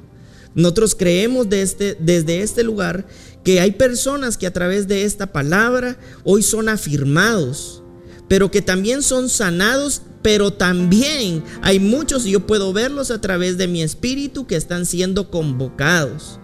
[0.55, 3.07] Nosotros creemos este, desde este lugar
[3.43, 7.83] que hay personas que a través de esta palabra hoy son afirmados,
[8.27, 13.57] pero que también son sanados, pero también hay muchos, y yo puedo verlos a través
[13.57, 16.39] de mi espíritu, que están siendo convocados.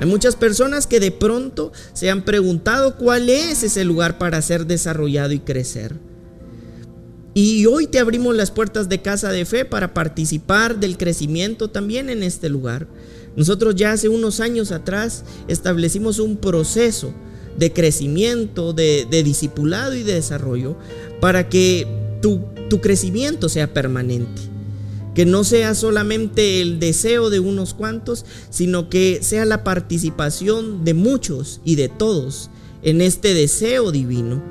[0.00, 4.66] Hay muchas personas que de pronto se han preguntado cuál es ese lugar para ser
[4.66, 5.94] desarrollado y crecer.
[7.34, 12.08] Y hoy te abrimos las puertas de casa de fe para participar del crecimiento también
[12.08, 12.86] en este lugar.
[13.36, 17.12] Nosotros ya hace unos años atrás establecimos un proceso
[17.58, 20.76] de crecimiento, de, discipulado y de desarrollo
[21.20, 21.86] para que
[22.20, 24.42] tu, tu crecimiento sea permanente.
[25.14, 30.94] Que no sea solamente el deseo de unos cuantos, sino que sea la participación de
[30.94, 32.50] muchos y de todos
[32.82, 34.42] en este deseo divino.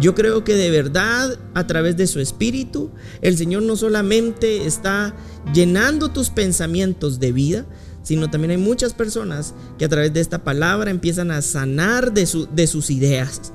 [0.00, 2.90] Yo creo que de verdad, a través de su espíritu,
[3.20, 5.14] el Señor no solamente está
[5.52, 7.66] llenando tus pensamientos de vida,
[8.02, 12.28] sino también hay muchas personas que a través de esta palabra empiezan a sanar de,
[12.52, 13.52] de sus ideas.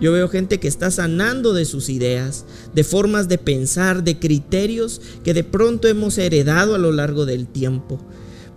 [0.00, 2.44] Yo veo gente que está sanando de sus ideas,
[2.74, 7.46] de formas de pensar, de criterios que de pronto hemos heredado a lo largo del
[7.46, 7.98] tiempo,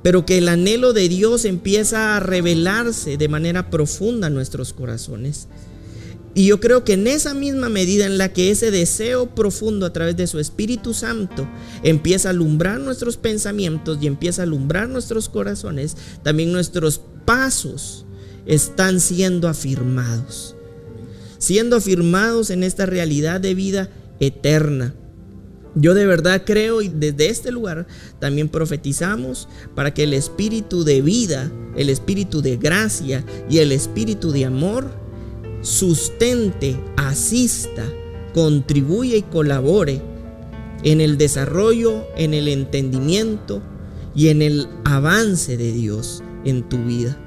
[0.03, 5.47] pero que el anhelo de Dios empieza a revelarse de manera profunda en nuestros corazones.
[6.35, 9.93] Y yo creo que en esa misma medida en la que ese deseo profundo a
[9.93, 11.47] través de su Espíritu Santo
[11.83, 18.05] empieza a alumbrar nuestros pensamientos y empieza a alumbrar nuestros corazones, también nuestros pasos
[18.45, 20.55] están siendo afirmados.
[21.39, 24.93] Siendo afirmados en esta realidad de vida eterna.
[25.75, 27.87] Yo de verdad creo y desde este lugar
[28.19, 34.31] también profetizamos para que el espíritu de vida, el espíritu de gracia y el espíritu
[34.31, 35.08] de amor
[35.61, 37.85] sustente, asista,
[38.33, 40.01] contribuye y colabore
[40.83, 43.61] en el desarrollo, en el entendimiento
[44.15, 47.17] y en el avance de Dios en tu vida.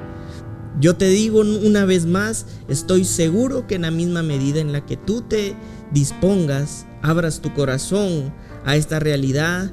[0.80, 4.86] Yo te digo una vez más, estoy seguro que en la misma medida en la
[4.86, 5.54] que tú te
[5.92, 8.32] dispongas, abras tu corazón
[8.64, 9.70] a esta realidad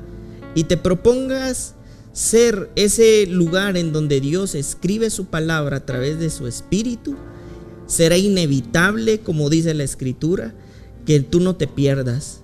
[0.56, 1.76] y te propongas
[2.12, 7.16] ser ese lugar en donde Dios escribe su palabra a través de su espíritu,
[7.90, 10.54] será inevitable, como dice la escritura,
[11.06, 12.42] que tú no te pierdas,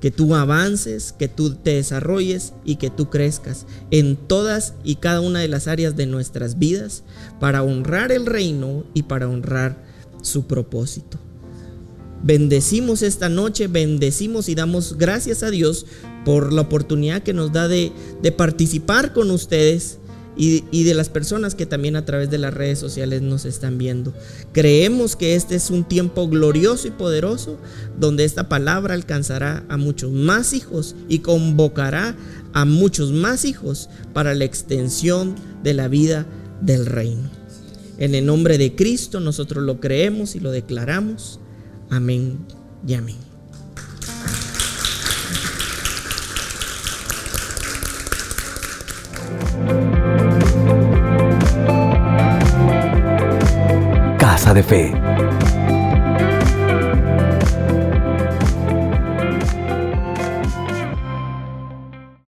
[0.00, 5.20] que tú avances, que tú te desarrolles y que tú crezcas en todas y cada
[5.20, 7.04] una de las áreas de nuestras vidas
[7.38, 9.84] para honrar el reino y para honrar
[10.22, 11.18] su propósito.
[12.24, 15.86] Bendecimos esta noche, bendecimos y damos gracias a Dios
[16.24, 19.98] por la oportunidad que nos da de, de participar con ustedes
[20.36, 24.12] y, de las personas que también a través de las redes sociales nos están viendo.
[24.52, 27.58] Creemos que este es un tiempo glorioso y poderoso
[27.98, 32.16] donde esta palabra alcanzará a muchos más hijos y convocará
[32.52, 36.26] a muchos más hijos para la extensión de la vida
[36.60, 37.30] del reino.
[37.98, 41.40] En el nombre de Cristo nosotros lo creemos y lo declaramos.
[41.90, 42.38] Amén
[42.86, 43.31] y amén.
[54.52, 55.31] De Fe.